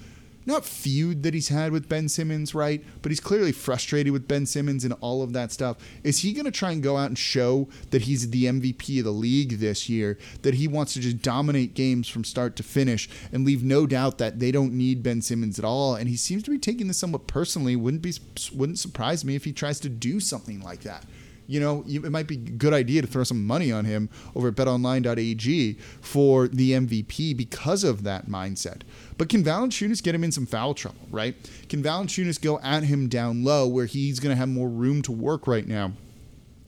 not 0.49 0.65
feud 0.65 1.23
that 1.23 1.33
he's 1.33 1.47
had 1.47 1.71
with 1.71 1.87
Ben 1.87 2.09
Simmons, 2.09 2.53
right? 2.53 2.83
But 3.01 3.11
he's 3.11 3.19
clearly 3.19 3.51
frustrated 3.51 4.11
with 4.11 4.27
Ben 4.27 4.45
Simmons 4.45 4.83
and 4.83 4.93
all 5.01 5.21
of 5.21 5.33
that 5.33 5.51
stuff. 5.51 5.77
Is 6.03 6.19
he 6.19 6.33
going 6.33 6.45
to 6.45 6.51
try 6.51 6.71
and 6.71 6.83
go 6.83 6.97
out 6.97 7.07
and 7.07 7.17
show 7.17 7.69
that 7.91 8.03
he's 8.03 8.29
the 8.29 8.45
MVP 8.45 8.99
of 8.99 9.05
the 9.05 9.11
league 9.11 9.59
this 9.59 9.87
year, 9.87 10.17
that 10.41 10.55
he 10.55 10.67
wants 10.67 10.93
to 10.93 10.99
just 10.99 11.21
dominate 11.21 11.73
games 11.73 12.07
from 12.09 12.23
start 12.23 12.55
to 12.57 12.63
finish 12.63 13.09
and 13.31 13.45
leave 13.45 13.63
no 13.63 13.85
doubt 13.87 14.17
that 14.17 14.39
they 14.39 14.51
don't 14.51 14.73
need 14.73 15.03
Ben 15.03 15.21
Simmons 15.21 15.59
at 15.59 15.65
all? 15.65 15.95
And 15.95 16.09
he 16.09 16.17
seems 16.17 16.43
to 16.43 16.51
be 16.51 16.59
taking 16.59 16.87
this 16.87 16.97
somewhat 16.97 17.27
personally. 17.27 17.75
Wouldn't 17.75 18.01
be 18.01 18.13
wouldn't 18.53 18.79
surprise 18.79 19.23
me 19.23 19.35
if 19.35 19.45
he 19.45 19.53
tries 19.53 19.79
to 19.81 19.89
do 19.89 20.19
something 20.19 20.61
like 20.61 20.81
that 20.81 21.05
you 21.49 21.59
know, 21.59 21.83
it 21.87 22.11
might 22.11 22.27
be 22.27 22.35
a 22.35 22.37
good 22.37 22.73
idea 22.73 23.01
to 23.01 23.07
throw 23.07 23.23
some 23.23 23.43
money 23.43 23.71
on 23.71 23.83
him 23.83 24.07
over 24.35 24.49
at 24.49 24.55
betonline.ag 24.55 25.73
for 25.99 26.47
the 26.47 26.73
MVP 26.73 27.35
because 27.35 27.83
of 27.83 28.03
that 28.03 28.27
mindset. 28.27 28.81
But 29.17 29.29
can 29.29 29.43
Valanciunas 29.43 30.03
get 30.03 30.13
him 30.13 30.23
in 30.23 30.31
some 30.31 30.45
foul 30.45 30.75
trouble, 30.75 31.01
right? 31.09 31.35
Can 31.67 31.81
Valanciunas 31.81 32.39
go 32.39 32.59
at 32.59 32.83
him 32.83 33.09
down 33.09 33.43
low 33.43 33.67
where 33.67 33.87
he's 33.87 34.19
going 34.19 34.29
to 34.29 34.37
have 34.37 34.47
more 34.47 34.69
room 34.69 35.01
to 35.01 35.11
work 35.11 35.47
right 35.47 35.67
now? 35.67 35.93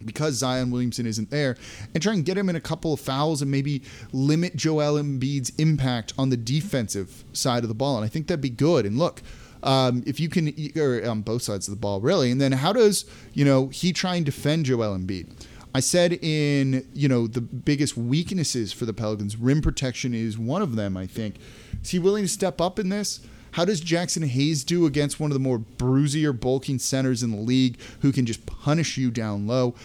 because 0.04 0.34
Zion 0.34 0.72
Williamson 0.72 1.06
isn't 1.06 1.30
there, 1.30 1.56
and 1.94 2.02
try 2.02 2.14
and 2.14 2.26
get 2.26 2.36
him 2.36 2.50
in 2.50 2.56
a 2.56 2.60
couple 2.60 2.92
of 2.92 3.00
fouls 3.00 3.44
and 3.44 3.52
maybe 3.52 3.84
limit 4.12 4.56
Joel 4.56 4.96
Embiid's 4.96 5.52
impact 5.60 6.12
on 6.18 6.32
the 6.32 6.38
defensive 6.38 7.24
side 7.34 7.62
of 7.62 7.70
the 7.70 7.76
ball. 7.76 7.98
And 7.98 8.06
I 8.06 8.08
think 8.08 8.26
that'd 8.26 8.42
be 8.42 8.50
good. 8.50 8.88
And 8.88 8.98
look, 8.98 9.22
um, 9.64 10.04
if 10.06 10.20
you 10.20 10.30
can, 10.30 10.54
or 10.78 11.08
on 11.08 11.22
both 11.22 11.44
sides 11.44 11.68
of 11.68 11.74
the 11.74 11.80
ball, 11.80 12.02
really. 12.02 12.32
And 12.32 12.42
then 12.42 12.52
how 12.52 12.74
does 12.74 13.06
you 13.34 13.46
know 13.46 13.68
he 13.68 13.94
try 13.94 14.16
and 14.16 14.26
defend 14.26 14.66
Joel 14.66 14.98
Embiid? 14.98 15.30
I 15.74 15.80
said 15.80 16.14
in 16.22 16.86
you 16.94 17.08
know 17.08 17.28
the 17.28 17.42
biggest 17.42 17.96
weaknesses 17.96 18.74
for 18.74 18.86
the 18.86 18.94
Pelicans, 18.94 19.38
rim 19.38 19.62
protection 19.62 20.14
is 20.14 20.38
one 20.38 20.62
of 20.62 20.76
them. 20.76 20.98
I 20.98 21.08
think. 21.08 21.36
Is 21.82 21.90
he 21.90 22.00
willing 22.00 22.24
to 22.24 22.30
step 22.30 22.62
up 22.62 22.78
in 22.78 22.90
this? 22.90 23.22
How 23.52 23.66
does 23.66 23.82
Jaxson 23.82 24.26
Hayes 24.26 24.64
do 24.64 24.86
against 24.86 25.20
one 25.20 25.30
of 25.30 25.34
the 25.34 25.40
more 25.40 25.60
bruisier, 25.60 26.32
bulking 26.32 26.80
centers 26.80 27.22
in 27.22 27.32
the 27.32 27.38
league 27.38 27.78
who 28.02 28.12
can 28.12 28.26
just 28.26 28.46
punish 28.46 28.98
you 28.98 29.12
down 29.12 29.46
low? 29.46 29.76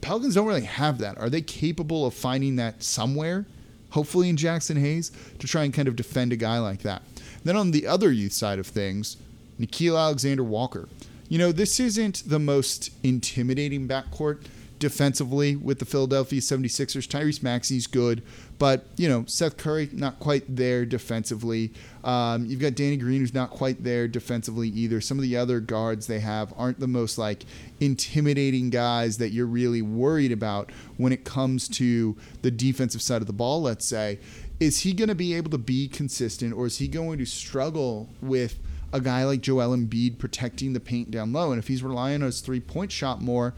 Pelicans 0.00 0.34
don't 0.34 0.46
really 0.46 0.62
have 0.62 0.98
that. 0.98 1.16
Are 1.18 1.30
they 1.30 1.40
capable 1.40 2.04
of 2.04 2.14
finding 2.14 2.56
that 2.56 2.82
somewhere? 2.82 3.46
Hopefully 3.90 4.28
in 4.28 4.36
Jaxson 4.36 4.80
Hayes 4.80 5.12
to 5.38 5.46
try 5.46 5.62
and 5.62 5.72
kind 5.72 5.86
of 5.86 5.94
defend 5.94 6.32
a 6.32 6.36
guy 6.36 6.58
like 6.58 6.82
that. 6.82 7.02
Then 7.44 7.56
on 7.56 7.70
the 7.70 7.86
other 7.86 8.12
youth 8.12 8.32
side 8.32 8.58
of 8.58 8.66
things, 8.66 9.16
Nickeil 9.60 9.98
Alexander 9.98 10.44
Walker. 10.44 10.88
You 11.28 11.38
know, 11.38 11.52
this 11.52 11.80
isn't 11.80 12.24
the 12.26 12.38
most 12.38 12.90
intimidating 13.02 13.88
backcourt 13.88 14.44
defensively 14.82 15.54
with 15.54 15.78
the 15.78 15.84
Philadelphia 15.84 16.40
76ers. 16.40 17.06
Tyrese 17.06 17.40
Maxey's 17.40 17.86
good, 17.86 18.20
but, 18.58 18.84
you 18.96 19.08
know, 19.08 19.24
Seth 19.28 19.56
Curry, 19.56 19.88
not 19.92 20.18
quite 20.18 20.56
there 20.56 20.84
defensively. 20.84 21.72
Um, 22.02 22.46
you've 22.46 22.58
got 22.58 22.74
Danny 22.74 22.96
Green, 22.96 23.20
who's 23.20 23.32
not 23.32 23.50
quite 23.50 23.84
there 23.84 24.08
defensively 24.08 24.68
either. 24.70 25.00
Some 25.00 25.18
of 25.18 25.22
the 25.22 25.36
other 25.36 25.60
guards 25.60 26.08
they 26.08 26.18
have 26.18 26.52
aren't 26.56 26.80
the 26.80 26.88
most, 26.88 27.16
like, 27.16 27.44
intimidating 27.78 28.70
guys 28.70 29.18
that 29.18 29.30
you're 29.30 29.46
really 29.46 29.82
worried 29.82 30.32
about 30.32 30.72
when 30.96 31.12
it 31.12 31.24
comes 31.24 31.68
to 31.68 32.16
the 32.42 32.50
defensive 32.50 33.02
side 33.02 33.20
of 33.20 33.28
the 33.28 33.32
ball, 33.32 33.62
let's 33.62 33.86
say. 33.86 34.18
Is 34.60 34.80
he 34.80 34.92
going 34.92 35.08
to 35.08 35.14
be 35.14 35.34
able 35.34 35.50
to 35.50 35.58
be 35.58 35.88
consistent, 35.88 36.54
or 36.54 36.66
is 36.66 36.78
he 36.78 36.88
going 36.88 37.18
to 37.18 37.26
struggle 37.26 38.08
with– 38.20 38.58
a 38.92 39.00
guy 39.00 39.24
like 39.24 39.40
Joel 39.40 39.76
Embiid 39.76 40.18
protecting 40.18 40.72
the 40.72 40.80
paint 40.80 41.10
down 41.10 41.32
low. 41.32 41.50
And 41.50 41.58
if 41.58 41.68
he's 41.68 41.82
relying 41.82 42.16
on 42.16 42.26
his 42.26 42.40
three 42.40 42.60
point 42.60 42.92
shot 42.92 43.20
more, 43.20 43.54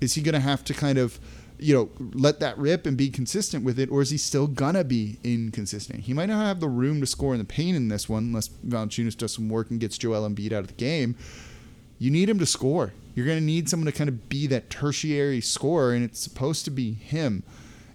is 0.00 0.14
he 0.14 0.22
going 0.22 0.34
to 0.34 0.40
have 0.40 0.64
to 0.64 0.74
kind 0.74 0.98
of, 0.98 1.20
you 1.58 1.74
know, 1.74 1.90
let 2.14 2.40
that 2.40 2.56
rip 2.58 2.86
and 2.86 2.96
be 2.96 3.10
consistent 3.10 3.64
with 3.64 3.78
it, 3.78 3.90
or 3.90 4.02
is 4.02 4.10
he 4.10 4.16
still 4.16 4.48
gonna 4.48 4.82
be 4.82 5.18
inconsistent? 5.22 6.00
He 6.00 6.12
might 6.12 6.26
not 6.26 6.44
have 6.44 6.58
the 6.58 6.68
room 6.68 7.00
to 7.00 7.06
score 7.06 7.34
in 7.34 7.38
the 7.38 7.44
paint 7.44 7.76
in 7.76 7.88
this 7.88 8.08
one, 8.08 8.24
unless 8.24 8.48
Valanciunas 8.48 9.16
does 9.16 9.34
some 9.34 9.48
work 9.48 9.70
and 9.70 9.78
gets 9.78 9.96
Joel 9.96 10.28
Embiid 10.28 10.52
out 10.52 10.60
of 10.60 10.68
the 10.68 10.74
game. 10.74 11.14
You 12.00 12.10
need 12.10 12.28
him 12.28 12.40
to 12.40 12.46
score. 12.46 12.94
You're 13.14 13.26
going 13.26 13.38
to 13.38 13.44
need 13.44 13.68
someone 13.68 13.86
to 13.86 13.96
kind 13.96 14.08
of 14.08 14.28
be 14.28 14.48
that 14.48 14.70
tertiary 14.70 15.40
scorer, 15.40 15.92
and 15.92 16.02
it's 16.04 16.18
supposed 16.18 16.64
to 16.64 16.70
be 16.70 16.94
him. 16.94 17.44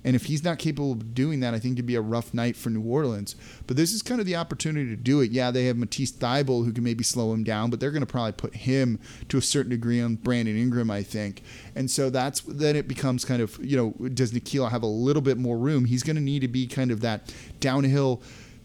And 0.07 0.15
if 0.15 0.27
he's 0.27 0.41
not 0.41 0.57
capable 0.57 0.93
of 0.93 1.13
doing 1.13 1.41
that, 1.41 1.53
I 1.53 1.59
think 1.59 1.73
it'd 1.73 1.85
be 1.85 1.95
a 1.95 2.01
rough 2.01 2.33
night 2.33 2.55
for 2.55 2.69
New 2.69 2.81
Orleans. 2.81 3.35
But 3.67 3.75
this 3.75 3.91
is 3.91 4.01
kind 4.01 4.21
of 4.21 4.25
the 4.25 4.37
opportunity 4.37 4.89
to 4.89 4.95
do 4.95 5.19
it. 5.19 5.31
Yeah, 5.31 5.51
they 5.51 5.65
have 5.65 5.75
Matisse 5.75 6.13
Thybulle 6.13 6.63
who 6.63 6.71
can 6.71 6.85
maybe 6.85 7.03
slow 7.03 7.33
him 7.33 7.43
down, 7.43 7.69
but 7.69 7.81
they're 7.81 7.91
going 7.91 8.05
to 8.05 8.05
probably 8.05 8.31
put 8.31 8.55
him 8.55 9.01
to 9.27 9.37
a 9.37 9.41
certain 9.41 9.71
degree 9.71 9.99
on 9.99 10.15
Brandon 10.15 10.57
Ingram, 10.57 10.89
I 10.89 11.03
think. 11.03 11.43
And 11.75 11.91
so 11.91 12.09
that's 12.09 12.39
then 12.39 12.77
it 12.77 12.87
becomes 12.87 13.25
kind 13.25 13.41
of, 13.41 13.59
you 13.61 13.75
know, 13.75 14.07
does 14.07 14.31
Nickeil 14.31 14.71
have 14.71 14.81
a 14.81 14.87
little 14.87 15.21
bit 15.21 15.37
more 15.37 15.57
room? 15.57 15.83
He's 15.83 16.03
going 16.03 16.15
to 16.15 16.21
need 16.21 16.39
to 16.39 16.47
be 16.47 16.67
kind 16.67 16.89
of 16.89 17.01
that 17.01 17.33
downhill 17.59 18.21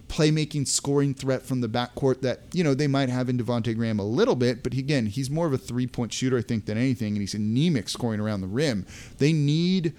playmaking 0.07 0.69
scoring 0.69 1.13
threat 1.13 1.43
from 1.43 1.61
the 1.61 1.69
backcourt 1.69 2.21
that 2.21 2.43
you 2.53 2.63
know 2.63 2.75
they 2.75 2.87
might 2.87 3.09
have 3.09 3.29
in 3.29 3.37
Devonte 3.37 3.75
Graham 3.75 3.99
a 3.99 4.05
little 4.05 4.37
bit, 4.37 4.63
but 4.63 4.75
again, 4.75 5.07
he's 5.07 5.29
more 5.29 5.49
of 5.49 5.53
a 5.53 5.59
three 5.59 5.89
point 5.89 6.13
shooter 6.13 6.39
I 6.39 6.43
think 6.43 6.67
than 6.67 6.79
anything, 6.79 7.15
and 7.15 7.21
he's 7.21 7.35
anemic 7.35 7.89
scoring 7.89 8.21
around 8.21 8.43
the 8.43 8.47
rim. 8.47 8.87
They 9.19 9.33
need 9.33 9.93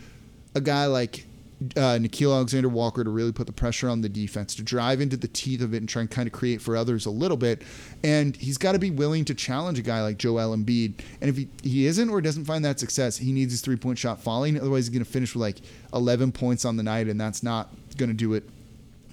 a 0.56 0.62
guy 0.62 0.86
like 0.86 1.26
uh, 1.75 1.98
Nickeil 1.98 2.34
Alexander 2.34 2.70
Walker 2.70 3.03
to 3.03 3.10
really 3.10 3.32
put 3.32 3.48
the 3.48 3.53
pressure 3.53 3.89
on 3.89 4.01
the 4.01 4.10
defense, 4.10 4.55
to 4.55 4.63
drive 4.63 5.01
into 5.01 5.17
the 5.17 5.27
teeth 5.27 5.62
of 5.62 5.74
it 5.74 5.77
and 5.77 5.89
try 5.89 6.01
and 6.01 6.10
kind 6.10 6.27
of 6.27 6.34
create 6.34 6.62
for 6.62 6.75
others 6.75 7.05
a 7.05 7.10
little 7.10 7.38
bit. 7.38 7.62
And 8.03 8.36
he's 8.36 8.58
got 8.58 8.74
to 8.74 8.79
be 8.79 8.91
willing 8.91 9.25
to 9.25 9.34
challenge 9.34 9.79
a 9.79 9.82
guy 9.82 10.01
like 10.01 10.17
Joel 10.17 10.55
Embiid. 10.55 11.00
And 11.22 11.29
if 11.29 11.38
he, 11.38 11.48
he 11.63 11.86
isn't 11.88 12.10
or 12.10 12.22
doesn't 12.22 12.46
find 12.46 12.63
that 12.65 12.79
success, 12.79 13.17
he 13.17 13.32
needs 13.32 13.51
his 13.53 13.62
three 13.62 13.75
point 13.75 13.98
shot 13.98 14.22
falling. 14.22 14.60
Otherwise, 14.60 14.86
he's 14.86 14.89
going 14.89 15.05
to 15.05 15.12
finish 15.12 15.34
with 15.34 15.41
like 15.41 15.58
11 15.93 16.32
points 16.32 16.65
on 16.65 16.77
the 16.77 16.84
night, 16.84 17.08
and 17.08 17.20
that's 17.20 17.43
not 17.43 17.70
going 17.98 18.10
to 18.10 18.15
do 18.15 18.34
it 18.34 18.48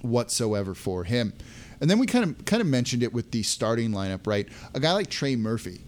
whatsoever 0.01 0.73
for 0.73 1.03
him. 1.03 1.33
And 1.79 1.89
then 1.89 1.99
we 1.99 2.05
kind 2.05 2.25
of 2.25 2.45
kind 2.45 2.61
of 2.61 2.67
mentioned 2.67 3.01
it 3.03 3.13
with 3.13 3.31
the 3.31 3.43
starting 3.43 3.91
lineup, 3.91 4.27
right? 4.27 4.47
A 4.73 4.79
guy 4.79 4.93
like 4.93 5.09
Trey 5.09 5.35
Murphy 5.35 5.81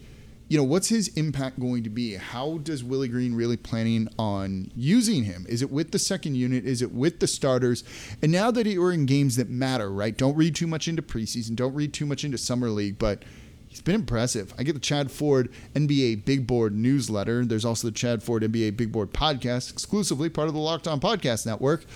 you 0.48 0.58
know, 0.58 0.64
what's 0.64 0.88
his 0.88 1.08
impact 1.08 1.58
going 1.58 1.84
to 1.84 1.90
be? 1.90 2.14
How 2.14 2.58
does 2.58 2.84
Willie 2.84 3.08
Green 3.08 3.34
really 3.34 3.56
planning 3.56 4.08
on 4.18 4.70
using 4.76 5.24
him? 5.24 5.46
Is 5.48 5.62
it 5.62 5.70
with 5.70 5.90
the 5.90 5.98
second 5.98 6.34
unit? 6.34 6.66
Is 6.66 6.82
it 6.82 6.92
with 6.92 7.20
the 7.20 7.26
starters? 7.26 7.82
And 8.20 8.30
now 8.30 8.50
that 8.50 8.66
we're 8.66 8.92
in 8.92 9.06
games 9.06 9.36
that 9.36 9.48
matter, 9.48 9.90
right? 9.90 10.16
Don't 10.16 10.36
read 10.36 10.54
too 10.54 10.66
much 10.66 10.86
into 10.86 11.00
preseason. 11.00 11.56
Don't 11.56 11.74
read 11.74 11.94
too 11.94 12.04
much 12.04 12.24
into 12.24 12.36
summer 12.36 12.68
league, 12.68 12.98
but 12.98 13.22
he's 13.68 13.80
been 13.80 13.94
impressive. 13.94 14.52
I 14.58 14.64
get 14.64 14.74
the 14.74 14.80
Chad 14.80 15.10
Ford 15.10 15.50
NBA 15.74 16.26
Big 16.26 16.46
Board 16.46 16.74
newsletter. 16.74 17.46
There's 17.46 17.64
also 17.64 17.88
the 17.88 17.94
Chad 17.94 18.22
Ford 18.22 18.42
NBA 18.42 18.76
Big 18.76 18.92
Board 18.92 19.12
podcast, 19.12 19.72
exclusively 19.72 20.28
part 20.28 20.48
of 20.48 20.54
the 20.54 20.60
Locked 20.60 20.86
On 20.86 21.00
Podcast 21.00 21.46
Network. 21.46 21.86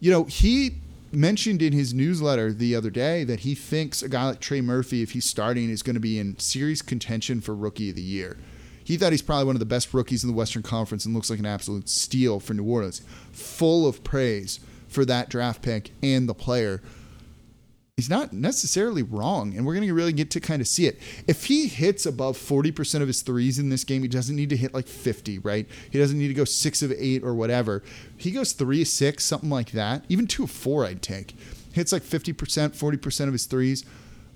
You 0.00 0.10
know, 0.10 0.24
he 0.24 0.74
mentioned 1.12 1.62
in 1.62 1.72
his 1.72 1.94
newsletter 1.94 2.52
the 2.52 2.74
other 2.74 2.90
day 2.90 3.24
that 3.24 3.40
he 3.40 3.54
thinks 3.54 4.02
a 4.02 4.08
guy 4.08 4.26
like 4.26 4.40
Trey 4.40 4.60
Murphy, 4.60 5.02
if 5.02 5.12
he's 5.12 5.24
starting, 5.24 5.70
is 5.70 5.82
going 5.82 5.94
to 5.94 6.00
be 6.00 6.18
in 6.18 6.38
serious 6.38 6.82
contention 6.82 7.40
for 7.40 7.54
Rookie 7.54 7.90
of 7.90 7.96
the 7.96 8.02
Year. 8.02 8.36
He 8.82 8.96
thought 8.96 9.12
he's 9.12 9.22
probably 9.22 9.46
one 9.46 9.56
of 9.56 9.60
the 9.60 9.66
best 9.66 9.92
rookies 9.92 10.22
in 10.22 10.30
the 10.30 10.36
Western 10.36 10.62
Conference 10.62 11.04
and 11.04 11.14
looks 11.14 11.28
like 11.28 11.40
an 11.40 11.46
absolute 11.46 11.88
steal 11.88 12.38
for 12.38 12.54
New 12.54 12.64
Orleans. 12.64 13.02
Full 13.32 13.86
of 13.86 14.04
praise 14.04 14.60
for 14.88 15.04
that 15.04 15.28
draft 15.28 15.60
pick 15.60 15.90
and 16.02 16.28
the 16.28 16.34
player 16.34 16.80
he's 17.96 18.10
not 18.10 18.30
necessarily 18.30 19.02
wrong, 19.02 19.56
and 19.56 19.64
we're 19.64 19.72
going 19.72 19.86
to 19.86 19.94
really 19.94 20.12
get 20.12 20.30
to 20.30 20.38
kind 20.38 20.60
of 20.60 20.68
see 20.68 20.86
it. 20.86 21.00
If 21.26 21.46
he 21.46 21.66
hits 21.66 22.04
above 22.04 22.36
40% 22.36 23.00
of 23.00 23.06
his 23.06 23.22
threes 23.22 23.58
in 23.58 23.70
this 23.70 23.84
game, 23.84 24.02
he 24.02 24.08
doesn't 24.08 24.36
need 24.36 24.50
to 24.50 24.56
hit 24.56 24.74
like 24.74 24.86
50, 24.86 25.38
right? 25.38 25.66
He 25.90 25.98
doesn't 25.98 26.18
need 26.18 26.28
to 26.28 26.34
go 26.34 26.44
six 26.44 26.82
of 26.82 26.92
eight 26.92 27.24
or 27.24 27.34
whatever. 27.34 27.82
He 28.18 28.32
goes 28.32 28.52
three 28.52 28.84
six, 28.84 29.24
something 29.24 29.48
like 29.48 29.70
that. 29.70 30.04
Even 30.10 30.26
two 30.26 30.44
of 30.44 30.50
four, 30.50 30.84
I'd 30.84 31.00
take. 31.00 31.34
Hits 31.72 31.90
like 31.90 32.02
50%, 32.02 32.34
40% 32.34 33.26
of 33.28 33.32
his 33.32 33.46
threes. 33.46 33.82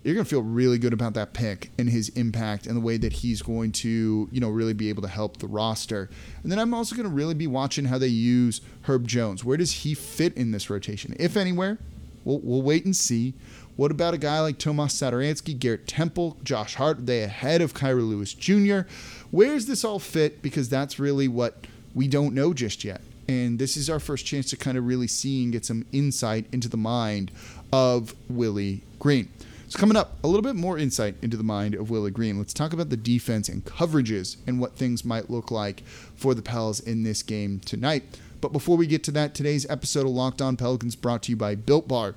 You're 0.04 0.14
going 0.14 0.24
to 0.24 0.30
feel 0.30 0.42
really 0.42 0.78
good 0.78 0.94
about 0.94 1.12
that 1.12 1.34
pick 1.34 1.70
and 1.78 1.90
his 1.90 2.08
impact 2.10 2.66
and 2.66 2.74
the 2.74 2.80
way 2.80 2.96
that 2.96 3.12
he's 3.12 3.42
going 3.42 3.72
to, 3.72 4.26
you 4.32 4.40
know, 4.40 4.48
really 4.48 4.72
be 4.72 4.88
able 4.88 5.02
to 5.02 5.08
help 5.08 5.36
the 5.36 5.46
roster. 5.46 6.08
And 6.42 6.50
then 6.50 6.58
I'm 6.58 6.72
also 6.72 6.96
going 6.96 7.06
to 7.06 7.14
really 7.14 7.34
be 7.34 7.46
watching 7.46 7.84
how 7.84 7.98
they 7.98 8.06
use 8.06 8.62
Herb 8.84 9.06
Jones. 9.06 9.44
Where 9.44 9.58
does 9.58 9.72
he 9.72 9.92
fit 9.92 10.34
in 10.38 10.52
this 10.52 10.70
rotation? 10.70 11.14
If 11.18 11.36
anywhere, 11.36 11.76
We'll, 12.24 12.40
we'll 12.40 12.62
wait 12.62 12.84
and 12.84 12.94
see. 12.94 13.34
What 13.76 13.90
about 13.90 14.14
a 14.14 14.18
guy 14.18 14.40
like 14.40 14.58
Tomas 14.58 14.92
Satoransky, 14.92 15.58
Garrett 15.58 15.86
Temple, 15.86 16.36
Josh 16.42 16.74
Hart? 16.74 16.98
Are 16.98 17.02
they 17.02 17.22
ahead 17.22 17.62
of 17.62 17.72
Kira 17.72 18.06
Lewis 18.06 18.34
Jr.? 18.34 18.80
Where's 19.30 19.66
this 19.66 19.84
all 19.84 19.98
fit? 19.98 20.42
Because 20.42 20.68
that's 20.68 20.98
really 20.98 21.28
what 21.28 21.66
we 21.94 22.06
don't 22.06 22.34
know 22.34 22.52
just 22.52 22.84
yet. 22.84 23.00
And 23.28 23.58
this 23.58 23.76
is 23.76 23.88
our 23.88 24.00
first 24.00 24.26
chance 24.26 24.50
to 24.50 24.56
kind 24.56 24.76
of 24.76 24.86
really 24.86 25.06
see 25.06 25.42
and 25.42 25.52
get 25.52 25.64
some 25.64 25.86
insight 25.92 26.46
into 26.52 26.68
the 26.68 26.76
mind 26.76 27.30
of 27.72 28.14
Willie 28.28 28.82
Green. 28.98 29.28
So, 29.68 29.78
coming 29.78 29.96
up, 29.96 30.18
a 30.24 30.26
little 30.26 30.42
bit 30.42 30.56
more 30.56 30.76
insight 30.76 31.14
into 31.22 31.36
the 31.36 31.44
mind 31.44 31.76
of 31.76 31.90
Willie 31.90 32.10
Green. 32.10 32.38
Let's 32.38 32.52
talk 32.52 32.72
about 32.72 32.90
the 32.90 32.96
defense 32.96 33.48
and 33.48 33.64
coverages 33.64 34.36
and 34.48 34.60
what 34.60 34.74
things 34.74 35.04
might 35.04 35.30
look 35.30 35.52
like 35.52 35.84
for 36.16 36.34
the 36.34 36.42
Pels 36.42 36.80
in 36.80 37.04
this 37.04 37.22
game 37.22 37.60
tonight. 37.60 38.02
But 38.40 38.52
before 38.52 38.76
we 38.76 38.87
get 38.87 39.04
to 39.04 39.11
that, 39.12 39.35
today's 39.35 39.68
episode 39.68 40.06
of 40.06 40.12
Locked 40.12 40.40
On 40.40 40.56
Pelicans 40.56 40.97
brought 40.97 41.23
to 41.25 41.32
you 41.32 41.37
by 41.37 41.54
Built 41.54 41.87
Bar. 41.87 42.14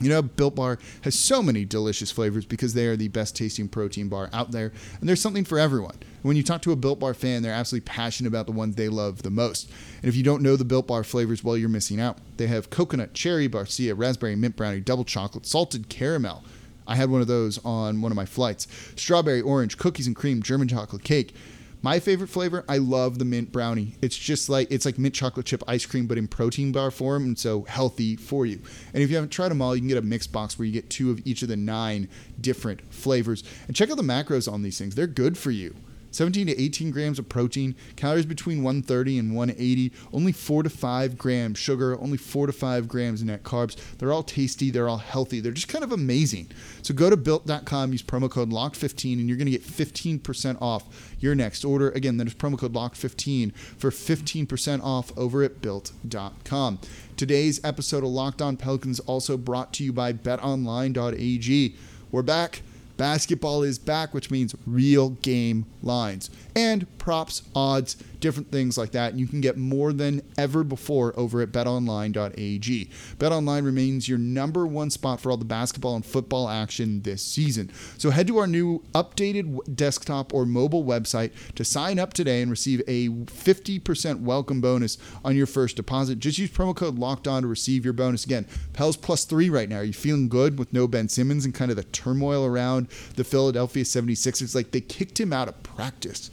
You 0.00 0.08
know, 0.08 0.22
Built 0.22 0.54
Bar 0.54 0.78
has 1.02 1.18
so 1.18 1.42
many 1.42 1.66
delicious 1.66 2.10
flavors 2.10 2.46
because 2.46 2.72
they 2.72 2.86
are 2.86 2.96
the 2.96 3.08
best 3.08 3.36
tasting 3.36 3.68
protein 3.68 4.08
bar 4.08 4.30
out 4.32 4.50
there, 4.50 4.72
and 4.98 5.06
there's 5.06 5.20
something 5.20 5.44
for 5.44 5.58
everyone. 5.58 5.96
When 6.22 6.36
you 6.38 6.42
talk 6.42 6.62
to 6.62 6.72
a 6.72 6.76
Built 6.76 7.00
Bar 7.00 7.12
fan, 7.12 7.42
they're 7.42 7.52
absolutely 7.52 7.84
passionate 7.84 8.28
about 8.28 8.46
the 8.46 8.52
ones 8.52 8.76
they 8.76 8.88
love 8.88 9.22
the 9.22 9.30
most. 9.30 9.70
And 10.00 10.08
if 10.08 10.16
you 10.16 10.22
don't 10.22 10.42
know 10.42 10.56
the 10.56 10.64
Built 10.64 10.86
Bar 10.86 11.04
flavors, 11.04 11.44
well, 11.44 11.58
you're 11.58 11.68
missing 11.68 12.00
out. 12.00 12.16
They 12.38 12.46
have 12.46 12.70
coconut, 12.70 13.12
cherry, 13.12 13.46
barcia, 13.46 13.92
raspberry, 13.94 14.36
mint 14.36 14.56
brownie, 14.56 14.80
double 14.80 15.04
chocolate, 15.04 15.44
salted 15.44 15.90
caramel. 15.90 16.44
I 16.86 16.96
had 16.96 17.10
one 17.10 17.20
of 17.20 17.26
those 17.26 17.62
on 17.62 18.00
one 18.00 18.10
of 18.10 18.16
my 18.16 18.26
flights. 18.26 18.66
Strawberry, 18.96 19.42
orange, 19.42 19.76
cookies 19.76 20.06
and 20.06 20.16
cream, 20.16 20.42
German 20.42 20.68
chocolate 20.68 21.04
cake. 21.04 21.34
My 21.82 21.98
favorite 21.98 22.28
flavor, 22.28 22.62
I 22.68 22.76
love 22.76 23.18
the 23.18 23.24
mint 23.24 23.52
brownie. 23.52 23.96
It's 24.02 24.16
just 24.16 24.50
like 24.50 24.70
it's 24.70 24.84
like 24.84 24.98
mint 24.98 25.14
chocolate 25.14 25.46
chip 25.46 25.62
ice 25.66 25.86
cream, 25.86 26.06
but 26.06 26.18
in 26.18 26.28
protein 26.28 26.72
bar 26.72 26.90
form, 26.90 27.24
and 27.24 27.38
so 27.38 27.62
healthy 27.62 28.16
for 28.16 28.44
you. 28.44 28.60
And 28.92 29.02
if 29.02 29.08
you 29.08 29.16
haven't 29.16 29.30
tried 29.30 29.48
them 29.48 29.62
all, 29.62 29.74
you 29.74 29.80
can 29.80 29.88
get 29.88 29.96
a 29.96 30.02
mixed 30.02 30.30
box 30.30 30.58
where 30.58 30.66
you 30.66 30.72
get 30.72 30.90
two 30.90 31.10
of 31.10 31.26
each 31.26 31.40
of 31.42 31.48
the 31.48 31.56
nine 31.56 32.08
different 32.38 32.92
flavors. 32.92 33.44
And 33.66 33.74
check 33.74 33.90
out 33.90 33.96
the 33.96 34.02
macros 34.02 34.50
on 34.50 34.60
these 34.60 34.78
things; 34.78 34.94
they're 34.94 35.06
good 35.06 35.38
for 35.38 35.50
you. 35.50 35.74
17 36.10 36.46
to 36.48 36.60
18 36.60 36.90
grams 36.90 37.18
of 37.18 37.28
protein, 37.28 37.74
calories 37.96 38.26
between 38.26 38.62
130 38.62 39.18
and 39.18 39.34
180, 39.34 39.92
only 40.12 40.32
4 40.32 40.62
to 40.62 40.70
5 40.70 41.18
grams 41.18 41.58
sugar, 41.58 41.98
only 42.00 42.18
4 42.18 42.46
to 42.46 42.52
5 42.52 42.88
grams 42.88 43.22
net 43.22 43.42
carbs. 43.42 43.76
They're 43.98 44.12
all 44.12 44.22
tasty, 44.22 44.70
they're 44.70 44.88
all 44.88 44.98
healthy, 44.98 45.40
they're 45.40 45.52
just 45.52 45.68
kind 45.68 45.84
of 45.84 45.92
amazing. 45.92 46.48
So 46.82 46.94
go 46.94 47.10
to 47.10 47.16
built.com, 47.16 47.92
use 47.92 48.02
promo 48.02 48.30
code 48.30 48.50
LOCKED15, 48.50 49.18
and 49.18 49.28
you're 49.28 49.36
going 49.36 49.50
to 49.50 49.52
get 49.52 49.62
15% 49.62 50.60
off 50.60 51.14
your 51.20 51.34
next 51.34 51.64
order. 51.64 51.90
Again, 51.90 52.16
that 52.16 52.26
is 52.26 52.34
promo 52.34 52.58
code 52.58 52.72
LOCKED15 52.72 53.54
for 53.54 53.90
15% 53.90 54.82
off 54.82 55.16
over 55.16 55.42
at 55.42 55.60
built.com. 55.60 56.78
Today's 57.16 57.62
episode 57.62 58.02
of 58.02 58.10
Locked 58.10 58.40
On 58.40 58.56
Pelicans 58.56 59.00
also 59.00 59.36
brought 59.36 59.72
to 59.74 59.84
you 59.84 59.92
by 59.92 60.12
betonline.ag. 60.12 61.76
We're 62.10 62.22
back. 62.22 62.62
Basketball 63.00 63.62
is 63.62 63.78
back, 63.78 64.12
which 64.12 64.30
means 64.30 64.54
real 64.66 65.08
game 65.22 65.64
lines. 65.82 66.28
And 66.54 66.86
props, 67.00 67.42
odds, 67.56 67.96
different 68.20 68.52
things 68.52 68.78
like 68.78 68.92
that. 68.92 69.10
And 69.10 69.18
you 69.18 69.26
can 69.26 69.40
get 69.40 69.56
more 69.56 69.92
than 69.92 70.22
ever 70.38 70.62
before 70.62 71.12
over 71.18 71.40
at 71.40 71.50
betonline.ag. 71.50 72.90
BetOnline 73.18 73.64
remains 73.64 74.08
your 74.08 74.18
number 74.18 74.66
one 74.66 74.90
spot 74.90 75.20
for 75.20 75.32
all 75.32 75.36
the 75.36 75.44
basketball 75.44 75.96
and 75.96 76.06
football 76.06 76.48
action 76.48 77.02
this 77.02 77.22
season. 77.22 77.72
So 77.98 78.10
head 78.10 78.28
to 78.28 78.38
our 78.38 78.46
new 78.46 78.84
updated 78.94 79.74
desktop 79.74 80.32
or 80.32 80.46
mobile 80.46 80.84
website 80.84 81.32
to 81.56 81.64
sign 81.64 81.98
up 81.98 82.12
today 82.12 82.42
and 82.42 82.50
receive 82.50 82.82
a 82.86 83.08
50% 83.08 84.20
welcome 84.20 84.60
bonus 84.60 84.98
on 85.24 85.34
your 85.34 85.46
first 85.46 85.76
deposit. 85.76 86.20
Just 86.20 86.38
use 86.38 86.50
promo 86.50 86.76
code 86.76 86.98
locked 86.98 87.26
on 87.26 87.42
to 87.42 87.48
receive 87.48 87.84
your 87.84 87.94
bonus. 87.94 88.24
Again, 88.24 88.46
Pels 88.72 88.96
plus 88.96 89.24
three 89.24 89.50
right 89.50 89.68
now. 89.68 89.78
Are 89.78 89.84
you 89.84 89.92
feeling 89.92 90.28
good 90.28 90.58
with 90.58 90.72
no 90.72 90.86
Ben 90.86 91.08
Simmons 91.08 91.44
and 91.44 91.54
kind 91.54 91.70
of 91.70 91.76
the 91.76 91.84
turmoil 91.84 92.44
around 92.44 92.88
the 93.16 93.24
Philadelphia 93.24 93.84
76ers? 93.84 94.54
Like 94.54 94.70
they 94.70 94.80
kicked 94.80 95.18
him 95.18 95.32
out 95.32 95.48
of 95.48 95.62
practice. 95.62 96.30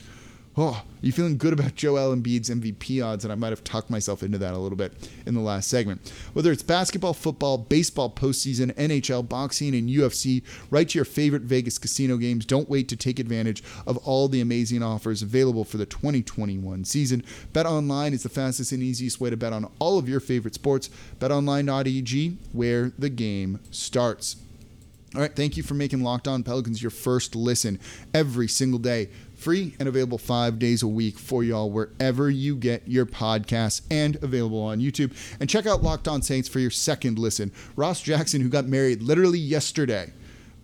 Oh, 0.60 0.84
you 1.02 1.12
feeling 1.12 1.38
good 1.38 1.54
about 1.54 1.76
Joel 1.76 2.16
Embiid's 2.16 2.50
MVP 2.50 3.06
odds? 3.06 3.24
And 3.24 3.32
I 3.32 3.36
might 3.36 3.52
have 3.52 3.64
talked 3.64 3.92
myself 3.92 4.24
into 4.24 4.40
that 4.40 4.56
a 4.56 4.58
little 4.58 4.76
bit 4.76 4.92
in 5.28 5.36
the 5.36 5.40
last 5.40 5.70
segment. 5.70 6.12
Whether 6.34 6.52
it's 6.52 6.64
basketball, 6.64 7.14
football, 7.14 7.60
baseball 7.60 8.10
postseason, 8.10 8.74
NHL, 8.74 9.30
boxing, 9.30 9.76
and 9.76 9.88
UFC, 9.88 10.42
right 10.72 10.90
to 10.90 10.98
your 10.98 11.06
favorite 11.06 11.44
Vegas 11.44 11.78
casino 11.78 12.18
games. 12.18 12.44
Don't 12.44 12.70
wait 12.70 12.90
to 12.90 12.96
take 12.96 13.20
advantage 13.20 13.64
of 13.86 13.98
all 13.98 14.28
the 14.28 14.42
amazing 14.42 14.82
offers 14.82 15.22
available 15.22 15.64
for 15.64 15.78
the 15.78 15.86
2021 15.86 16.86
season. 16.86 17.24
Bet 17.54 17.68
online 17.68 18.14
is 18.14 18.24
the 18.24 18.30
fastest 18.30 18.72
and 18.72 18.82
easiest 18.82 19.22
way 19.22 19.30
to 19.30 19.38
bet 19.38 19.54
on 19.54 19.70
all 19.78 20.00
of 20.00 20.10
your 20.10 20.20
favorite 20.20 20.56
sports. 20.56 20.90
BetOnline.ag, 21.20 22.36
where 22.52 22.92
the 22.98 23.12
game 23.12 23.60
starts. 23.70 24.38
All 25.16 25.22
right, 25.22 25.34
thank 25.34 25.56
you 25.56 25.64
for 25.64 25.74
making 25.74 26.04
Locked 26.04 26.28
On 26.28 26.44
Pelicans 26.44 26.82
your 26.82 26.92
first 26.92 27.34
listen 27.34 27.80
every 28.14 28.48
single 28.48 28.78
day 28.78 29.10
free 29.38 29.76
and 29.80 29.88
available 29.88 30.18
five 30.18 30.60
days 30.60 30.84
a 30.84 30.88
week 30.88 31.18
for 31.18 31.44
y'all 31.44 31.70
wherever 31.70 32.30
you 32.30 32.56
get 32.56 32.88
your 32.88 33.06
podcasts 33.06 33.82
and 33.92 34.16
available 34.24 34.62
on 34.62 34.80
YouTube. 34.80 35.14
And 35.40 35.50
check 35.50 35.66
out 35.66 35.84
Locked 35.84 36.08
On 36.08 36.22
Saints 36.22 36.50
for 36.50 36.60
your 36.60 36.72
second 36.72 37.20
listen. 37.20 37.52
Ross 37.76 38.02
Jackson, 38.02 38.42
who 38.42 38.50
got 38.50 38.66
married 38.66 39.02
literally 39.02 39.40
yesterday, 39.40 40.12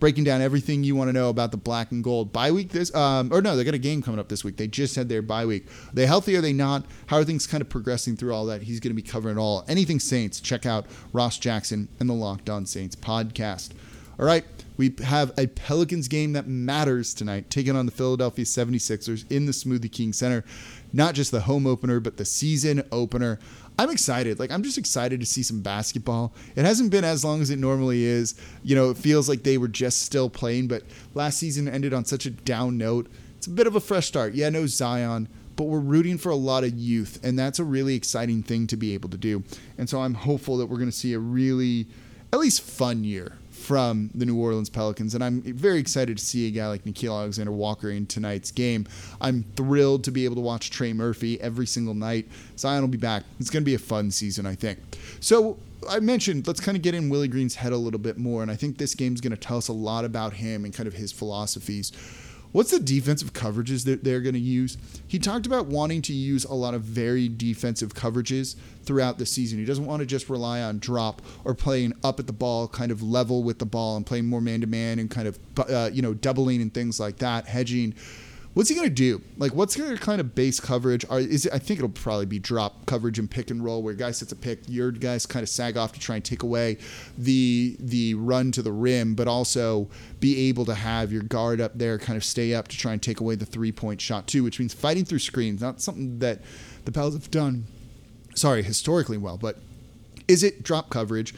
breaking 0.00 0.24
down 0.24 0.42
everything 0.42 0.82
you 0.82 0.96
want 0.96 1.08
to 1.08 1.12
know 1.12 1.28
about 1.30 1.52
the 1.52 1.56
black 1.56 1.92
and 1.92 2.02
gold. 2.02 2.32
Bye 2.32 2.50
week 2.50 2.70
this 2.70 2.94
um, 2.94 3.32
or 3.32 3.40
no 3.40 3.56
they 3.56 3.64
got 3.64 3.74
a 3.74 3.78
game 3.78 4.02
coming 4.02 4.20
up 4.20 4.28
this 4.28 4.44
week. 4.44 4.56
They 4.56 4.66
just 4.66 4.96
had 4.96 5.08
their 5.08 5.22
bye 5.22 5.46
week. 5.46 5.66
Are 5.66 5.94
they 5.94 6.06
healthy 6.06 6.36
are 6.36 6.40
they 6.40 6.52
not? 6.52 6.84
How 7.06 7.18
are 7.18 7.24
things 7.24 7.46
kind 7.46 7.60
of 7.60 7.68
progressing 7.68 8.16
through 8.16 8.34
all 8.34 8.46
that? 8.46 8.62
He's 8.62 8.80
going 8.80 8.90
to 8.90 9.00
be 9.00 9.08
covering 9.08 9.38
all. 9.38 9.64
Anything 9.68 10.00
saints 10.00 10.40
check 10.40 10.66
out 10.66 10.86
ross 11.12 11.38
jackson 11.38 11.88
and 12.00 12.08
the 12.08 12.14
locked 12.14 12.50
on 12.50 12.66
saints 12.66 12.96
podcast. 12.96 13.70
All 14.18 14.26
right 14.26 14.44
we 14.76 14.94
have 15.04 15.32
a 15.38 15.46
Pelicans 15.46 16.08
game 16.08 16.32
that 16.32 16.46
matters 16.46 17.14
tonight, 17.14 17.50
taking 17.50 17.76
on 17.76 17.86
the 17.86 17.92
Philadelphia 17.92 18.44
76ers 18.44 19.30
in 19.30 19.46
the 19.46 19.52
Smoothie 19.52 19.90
King 19.90 20.12
Center. 20.12 20.44
Not 20.92 21.14
just 21.14 21.30
the 21.30 21.40
home 21.42 21.66
opener, 21.66 22.00
but 22.00 22.16
the 22.16 22.24
season 22.24 22.82
opener. 22.90 23.38
I'm 23.78 23.90
excited. 23.90 24.38
Like, 24.38 24.50
I'm 24.50 24.62
just 24.62 24.78
excited 24.78 25.20
to 25.20 25.26
see 25.26 25.42
some 25.42 25.60
basketball. 25.60 26.32
It 26.56 26.64
hasn't 26.64 26.90
been 26.90 27.04
as 27.04 27.24
long 27.24 27.40
as 27.40 27.50
it 27.50 27.58
normally 27.58 28.04
is. 28.04 28.34
You 28.62 28.76
know, 28.76 28.90
it 28.90 28.96
feels 28.96 29.28
like 29.28 29.42
they 29.42 29.58
were 29.58 29.68
just 29.68 30.02
still 30.02 30.30
playing, 30.30 30.68
but 30.68 30.82
last 31.14 31.38
season 31.38 31.68
ended 31.68 31.92
on 31.92 32.04
such 32.04 32.26
a 32.26 32.30
down 32.30 32.78
note. 32.78 33.08
It's 33.36 33.46
a 33.46 33.50
bit 33.50 33.66
of 33.66 33.76
a 33.76 33.80
fresh 33.80 34.06
start. 34.06 34.34
Yeah, 34.34 34.48
no 34.50 34.66
Zion, 34.66 35.28
but 35.56 35.64
we're 35.64 35.80
rooting 35.80 36.18
for 36.18 36.30
a 36.30 36.36
lot 36.36 36.64
of 36.64 36.74
youth, 36.74 37.20
and 37.22 37.38
that's 37.38 37.58
a 37.58 37.64
really 37.64 37.94
exciting 37.94 38.42
thing 38.42 38.66
to 38.68 38.76
be 38.76 38.94
able 38.94 39.08
to 39.10 39.18
do. 39.18 39.42
And 39.76 39.88
so 39.88 40.00
I'm 40.00 40.14
hopeful 40.14 40.56
that 40.58 40.66
we're 40.66 40.78
going 40.78 40.90
to 40.90 40.96
see 40.96 41.12
a 41.12 41.18
really, 41.18 41.86
at 42.32 42.38
least 42.38 42.62
fun 42.62 43.04
year 43.04 43.38
from 43.64 44.10
the 44.14 44.26
New 44.26 44.38
Orleans 44.38 44.68
Pelicans. 44.68 45.14
And 45.14 45.24
I'm 45.24 45.40
very 45.40 45.78
excited 45.78 46.18
to 46.18 46.24
see 46.24 46.46
a 46.46 46.50
guy 46.50 46.68
like 46.68 46.84
Nickeil 46.84 47.18
Alexander 47.18 47.50
Walker 47.50 47.90
in 47.90 48.06
tonight's 48.06 48.50
game. 48.50 48.86
I'm 49.20 49.44
thrilled 49.56 50.04
to 50.04 50.10
be 50.10 50.26
able 50.26 50.34
to 50.36 50.42
watch 50.42 50.70
Trey 50.70 50.92
Murphy 50.92 51.40
every 51.40 51.66
single 51.66 51.94
night. 51.94 52.28
Zion 52.58 52.82
will 52.82 52.88
be 52.88 52.98
back. 52.98 53.24
It's 53.40 53.48
going 53.48 53.62
to 53.62 53.64
be 53.64 53.74
a 53.74 53.78
fun 53.78 54.10
season, 54.10 54.44
I 54.44 54.54
think. 54.54 54.78
So 55.20 55.58
I 55.88 56.00
mentioned, 56.00 56.46
let's 56.46 56.60
kind 56.60 56.76
of 56.76 56.82
get 56.82 56.94
in 56.94 57.08
Willie 57.08 57.28
Green's 57.28 57.54
head 57.54 57.72
a 57.72 57.76
little 57.76 58.00
bit 58.00 58.18
more. 58.18 58.42
And 58.42 58.50
I 58.50 58.56
think 58.56 58.76
this 58.76 58.94
game 58.94 59.14
is 59.14 59.22
going 59.22 59.30
to 59.30 59.36
tell 59.36 59.56
us 59.56 59.68
a 59.68 59.72
lot 59.72 60.04
about 60.04 60.34
him 60.34 60.64
and 60.66 60.74
kind 60.74 60.86
of 60.86 60.92
his 60.92 61.10
philosophies. 61.10 61.92
What's 62.54 62.70
the 62.70 62.78
defensive 62.78 63.32
coverages 63.32 63.84
that 63.86 64.04
they're 64.04 64.20
going 64.20 64.34
to 64.34 64.38
use? 64.38 64.78
He 65.08 65.18
talked 65.18 65.44
about 65.44 65.66
wanting 65.66 66.02
to 66.02 66.12
use 66.12 66.44
a 66.44 66.54
lot 66.54 66.72
of 66.72 66.82
very 66.82 67.28
defensive 67.28 67.94
coverages 67.94 68.54
throughout 68.84 69.18
the 69.18 69.26
season. 69.26 69.58
He 69.58 69.64
doesn't 69.64 69.84
want 69.84 70.00
to 70.00 70.06
just 70.06 70.30
rely 70.30 70.62
on 70.62 70.78
drop 70.78 71.20
or 71.44 71.52
playing 71.56 71.94
up 72.04 72.20
at 72.20 72.28
the 72.28 72.32
ball, 72.32 72.68
kind 72.68 72.92
of 72.92 73.02
level 73.02 73.42
with 73.42 73.58
the 73.58 73.66
ball 73.66 73.96
and 73.96 74.06
playing 74.06 74.26
more 74.26 74.40
man 74.40 74.60
to 74.60 74.68
man 74.68 75.00
and 75.00 75.10
kind 75.10 75.26
of, 75.26 75.36
uh, 75.68 75.90
you 75.92 76.00
know, 76.00 76.14
doubling 76.14 76.62
and 76.62 76.72
things 76.72 77.00
like 77.00 77.16
that, 77.16 77.48
hedging 77.48 77.92
What's 78.54 78.68
he 78.68 78.76
going 78.76 78.88
to 78.88 78.94
do? 78.94 79.20
Like, 79.36 79.52
what's 79.52 79.74
to 79.74 79.96
kind 79.96 80.20
of 80.20 80.36
base 80.36 80.60
coverage? 80.60 81.04
Are, 81.10 81.18
is 81.18 81.44
it, 81.44 81.52
I 81.52 81.58
think 81.58 81.80
it'll 81.80 81.88
probably 81.90 82.26
be 82.26 82.38
drop 82.38 82.86
coverage 82.86 83.18
and 83.18 83.28
pick 83.28 83.50
and 83.50 83.64
roll, 83.64 83.82
where 83.82 83.94
guy 83.94 84.12
sets 84.12 84.30
a 84.30 84.36
pick, 84.36 84.60
your 84.68 84.92
guys 84.92 85.26
kind 85.26 85.42
of 85.42 85.48
sag 85.48 85.76
off 85.76 85.92
to 85.92 86.00
try 86.00 86.14
and 86.14 86.24
take 86.24 86.44
away 86.44 86.78
the 87.18 87.76
the 87.80 88.14
run 88.14 88.52
to 88.52 88.62
the 88.62 88.70
rim, 88.70 89.16
but 89.16 89.26
also 89.26 89.88
be 90.20 90.48
able 90.48 90.64
to 90.66 90.74
have 90.74 91.12
your 91.12 91.22
guard 91.22 91.60
up 91.60 91.76
there, 91.76 91.98
kind 91.98 92.16
of 92.16 92.24
stay 92.24 92.54
up 92.54 92.68
to 92.68 92.76
try 92.76 92.92
and 92.92 93.02
take 93.02 93.18
away 93.18 93.34
the 93.34 93.44
three 93.44 93.72
point 93.72 94.00
shot 94.00 94.28
too, 94.28 94.44
which 94.44 94.60
means 94.60 94.72
fighting 94.72 95.04
through 95.04 95.18
screens. 95.18 95.60
Not 95.60 95.80
something 95.80 96.20
that 96.20 96.40
the 96.84 96.92
Pels 96.92 97.14
have 97.14 97.32
done, 97.32 97.64
sorry, 98.36 98.62
historically 98.62 99.18
well, 99.18 99.36
but 99.36 99.58
is 100.28 100.44
it 100.44 100.62
drop 100.62 100.90
coverage? 100.90 101.34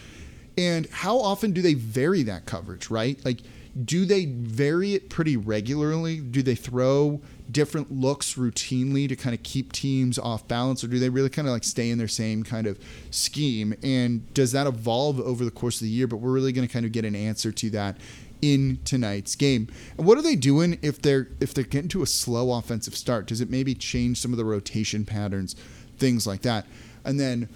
And 0.57 0.87
how 0.91 1.19
often 1.19 1.53
do 1.53 1.61
they 1.61 1.75
vary 1.75 2.23
that 2.25 2.47
coverage? 2.47 2.91
Right, 2.91 3.23
like 3.25 3.41
do 3.85 4.07
they 4.07 4.25
vary 4.25 4.95
it 4.95 5.11
pretty 5.11 5.37
regularly? 5.37 6.19
Do 6.19 6.43
they 6.43 6.55
throw 6.55 7.21
different 7.51 7.93
looks 7.93 8.35
routinely 8.35 9.09
to 9.09 9.15
kind 9.15 9.35
of 9.35 9.43
keep 9.43 9.73
teams 9.73 10.19
off 10.19 10.49
balance, 10.49 10.83
or 10.83 10.89
do 10.89 10.99
they 10.99 11.11
really 11.11 11.29
kind 11.29 11.47
of 11.47 11.53
like 11.53 11.65
stay 11.65 11.91
in 11.91 11.99
their 11.99 12.09
same 12.09 12.43
kind 12.43 12.67
of 12.67 12.79
scheme? 13.11 13.75
And 13.83 14.33
does 14.33 14.53
that 14.53 14.67
evolve 14.67 15.21
over 15.21 15.45
the 15.45 15.51
course 15.51 15.77
of 15.77 15.85
the 15.85 15.91
year? 15.91 16.07
But 16.07 16.17
we're 16.17 16.33
really 16.33 16.53
going 16.53 16.67
to 16.67 16.73
kind 16.73 16.87
of 16.87 16.93
get 16.93 17.05
an 17.05 17.15
answer 17.15 17.53
to 17.53 17.71
that 17.71 17.99
in 18.41 18.79
tonight's 18.85 19.35
game. 19.35 19.69
And 19.99 20.07
what 20.07 20.17
are 20.17 20.23
they 20.23 20.37
doing 20.37 20.79
if 20.81 21.03
they're 21.03 21.29
if 21.41 21.53
they're 21.53 21.65
getting 21.65 21.89
to 21.91 22.03
a 22.03 22.07
slow 22.07 22.53
offensive 22.53 22.97
start? 22.97 23.27
Does 23.27 23.43
it 23.43 23.51
maybe 23.51 23.75
change 23.75 24.19
some 24.19 24.33
of 24.33 24.39
the 24.39 24.45
rotation 24.45 25.05
patterns, 25.05 25.55
things 25.99 26.27
like 26.27 26.43
that? 26.43 26.67
And 27.05 27.21
then 27.21 27.49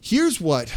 here's 0.00 0.40
what 0.40 0.72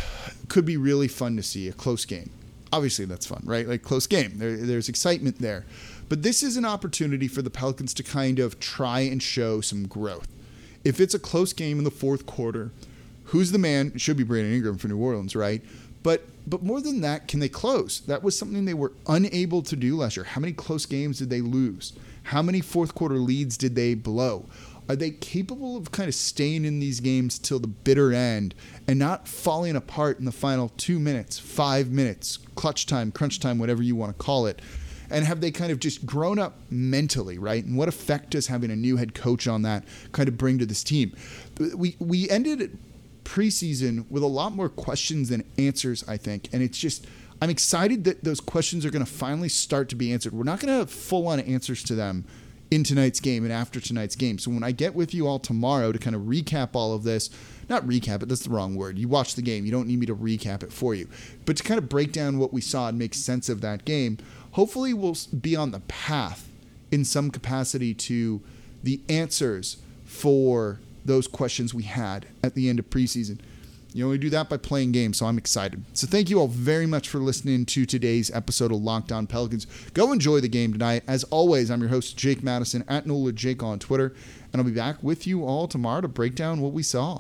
could 0.50 0.66
be 0.66 0.78
really 0.78 1.08
fun 1.08 1.36
to 1.36 1.44
see: 1.44 1.68
a 1.68 1.74
close 1.74 2.06
game 2.06 2.30
obviously 2.74 3.06
that's 3.06 3.26
fun, 3.26 3.42
right? 3.44 3.68
Like 3.68 3.82
close 3.84 4.08
game. 4.08 4.38
There, 4.38 4.56
there's 4.58 4.90
excitement 4.90 5.40
there. 5.40 5.66
But 6.10 6.24
this 6.24 6.44
is 6.44 6.58
an 6.58 6.66
opportunity 6.66 7.28
for 7.28 7.42
the 7.42 7.50
Pelicans 7.50 7.94
to 7.96 8.04
kind 8.04 8.40
of 8.40 8.60
try 8.60 9.02
and 9.02 9.22
show 9.22 9.62
some 9.62 9.88
growth. 9.88 10.28
If 10.84 11.00
it's 11.00 11.14
a 11.14 11.20
close 11.20 11.54
game 11.54 11.78
in 11.78 11.84
the 11.84 11.92
fourth 11.92 12.26
quarter, 12.26 12.72
who's 13.26 13.52
the 13.52 13.58
man? 13.58 13.92
It 13.96 14.02
should 14.02 14.18
be 14.18 14.24
Brandon 14.24 14.54
Ingram 14.54 14.78
for 14.78 14.88
New 14.88 14.98
Orleans, 14.98 15.36
right? 15.36 15.62
But 16.04 16.24
but 16.48 16.64
more 16.64 16.82
than 16.82 17.02
that, 17.02 17.28
can 17.28 17.40
they 17.40 17.50
close? 17.50 18.00
That 18.02 18.24
was 18.24 18.38
something 18.38 18.66
they 18.66 18.74
were 18.74 18.94
unable 19.08 19.62
to 19.62 19.76
do 19.76 19.98
last 19.98 20.18
year. 20.18 20.24
How 20.24 20.42
many 20.42 20.54
close 20.54 20.86
games 20.86 21.20
did 21.20 21.30
they 21.30 21.42
lose? 21.42 21.94
How 22.24 22.42
many 22.42 22.62
fourth 22.62 22.96
quarter 22.96 23.16
leads 23.16 23.58
did 23.58 23.76
they 23.76 23.94
blow? 23.94 24.46
Are 24.90 24.96
they 24.96 25.12
capable 25.12 25.78
of 25.78 25.92
kind 25.92 26.10
of 26.10 26.16
staying 26.16 26.66
in 26.66 26.80
these 26.80 27.00
games 27.00 27.40
till 27.40 27.60
the 27.60 27.68
bitter 27.68 28.12
end 28.12 28.56
and 28.88 29.00
not 29.00 29.28
falling 29.28 29.76
apart 29.76 30.20
in 30.20 30.26
the 30.26 30.32
final 30.32 30.70
two 30.78 31.00
minutes, 31.00 31.40
five 31.40 31.90
minutes, 31.90 32.38
clutch 32.56 32.86
time, 32.88 33.12
crunch 33.12 33.40
time, 33.40 33.58
whatever 33.58 33.84
you 33.84 33.96
want 33.96 34.18
to 34.18 34.24
call 34.24 34.48
it? 34.48 34.62
And 35.10 35.26
have 35.26 35.42
they 35.42 35.52
kind 35.52 35.72
of 35.72 35.80
just 35.80 36.06
grown 36.06 36.40
up 36.40 36.58
mentally, 36.70 37.38
right? 37.38 37.64
And 37.64 37.78
what 37.78 37.90
effect 37.90 38.32
does 38.32 38.48
having 38.48 38.72
a 38.72 38.76
new 38.76 38.98
head 38.98 39.14
coach 39.14 39.48
on 39.48 39.62
that 39.64 39.84
kind 40.14 40.30
of 40.30 40.38
bring 40.38 40.58
to 40.60 40.66
this 40.66 40.84
team? 40.84 41.14
We 41.76 41.96
we 42.00 42.30
ended 42.30 42.78
preseason 43.24 44.10
with 44.10 44.24
a 44.24 44.28
lot 44.28 44.56
more 44.56 44.70
questions 44.70 45.30
than 45.30 45.44
answers, 45.58 46.04
I 46.08 46.18
think, 46.18 46.50
and 46.54 46.64
it's 46.64 46.78
just 46.78 47.06
I'm 47.42 47.50
excited 47.50 48.04
that 48.04 48.24
those 48.24 48.40
questions 48.40 48.86
are 48.86 48.92
going 48.92 49.04
to 49.04 49.12
finally 49.12 49.50
start 49.50 49.90
to 49.90 49.96
be 49.96 50.14
answered. 50.14 50.32
We're 50.32 50.44
not 50.44 50.60
going 50.60 50.68
to 50.68 50.80
have 50.80 50.92
full 50.92 51.28
on 51.28 51.40
answers 51.40 51.84
to 51.86 51.96
them 51.96 52.26
in 52.72 52.86
tonight's 52.86 53.20
game 53.20 53.44
and 53.44 53.52
after 53.52 53.82
tonight's 53.82 54.16
game. 54.16 54.40
So 54.40 54.50
when 54.50 54.64
I 54.64 54.72
get 54.72 54.96
with 54.96 55.14
you 55.14 55.28
all 55.28 55.40
tomorrow 55.40 55.92
to 55.92 56.00
kind 56.00 56.16
of 56.16 56.24
recap 56.24 56.70
all 56.74 56.94
of 56.94 57.04
this, 57.04 57.30
not 57.70 57.86
recap 57.86 58.24
it, 58.24 58.30
that's 58.30 58.46
the 58.46 58.50
wrong 58.50 58.76
word. 58.76 58.98
You 58.98 59.10
watch 59.10 59.36
the 59.36 59.42
game, 59.42 59.66
you 59.66 59.72
don't 59.72 59.88
need 59.88 60.00
me 60.00 60.06
to 60.06 60.16
recap 60.16 60.64
it 60.64 60.72
for 60.72 60.96
you. 60.96 61.10
But 61.46 61.58
to 61.58 61.64
kind 61.64 61.78
of 61.78 61.90
break 61.90 62.14
down 62.14 62.40
what 62.40 62.54
we 62.54 62.62
saw 62.62 62.88
and 62.88 62.98
make 62.98 63.14
sense 63.14 63.50
of 63.50 63.60
that 63.62 63.84
game, 63.84 64.18
hopefully 64.52 64.94
we'll 64.94 65.18
be 65.40 65.56
on 65.56 65.72
the 65.72 65.82
path 65.82 66.48
in 66.92 67.04
some 67.04 67.30
capacity 67.30 67.94
to 67.94 68.42
the 68.82 69.02
answers 69.10 69.78
for 70.06 70.80
those 71.04 71.28
questions 71.28 71.74
we 71.74 71.84
had 71.84 72.26
at 72.42 72.56
the 72.56 72.70
end 72.70 72.80
of 72.80 72.90
preseason. 72.90 73.40
You 73.94 74.06
only 74.06 74.18
do 74.18 74.30
that 74.30 74.48
by 74.48 74.56
playing 74.56 74.94
games, 74.94 75.18
so 75.18 75.26
I'm 75.26 75.38
excited. 75.38 75.84
So 75.94 76.08
thank 76.08 76.30
you 76.30 76.40
all 76.40 76.48
very 76.48 76.86
much 76.86 77.10
for 77.10 77.18
listening 77.18 77.66
to 77.66 77.86
today's 77.86 78.32
episode 78.32 78.72
of 78.72 78.82
Locked 78.82 79.12
On 79.12 79.28
Pelicans. 79.28 79.68
Go 79.94 80.14
enjoy 80.14 80.40
the 80.40 80.48
game 80.48 80.72
tonight. 80.72 81.04
As 81.10 81.26
always, 81.26 81.70
I'm 81.70 81.82
your 81.82 81.90
host, 81.90 82.16
Jake 82.16 82.42
Madison, 82.42 82.86
at 82.88 83.06
NOLA 83.06 83.34
Jake 83.34 83.62
on 83.62 83.80
Twitter, 83.80 84.16
and 84.54 84.62
I'll 84.62 84.68
be 84.68 84.72
back 84.72 85.04
with 85.04 85.28
you 85.28 85.44
all 85.44 85.68
tomorrow 85.68 86.00
to 86.00 86.08
break 86.08 86.36
down 86.36 86.62
what 86.62 86.72
we 86.72 86.84
saw. 86.84 87.20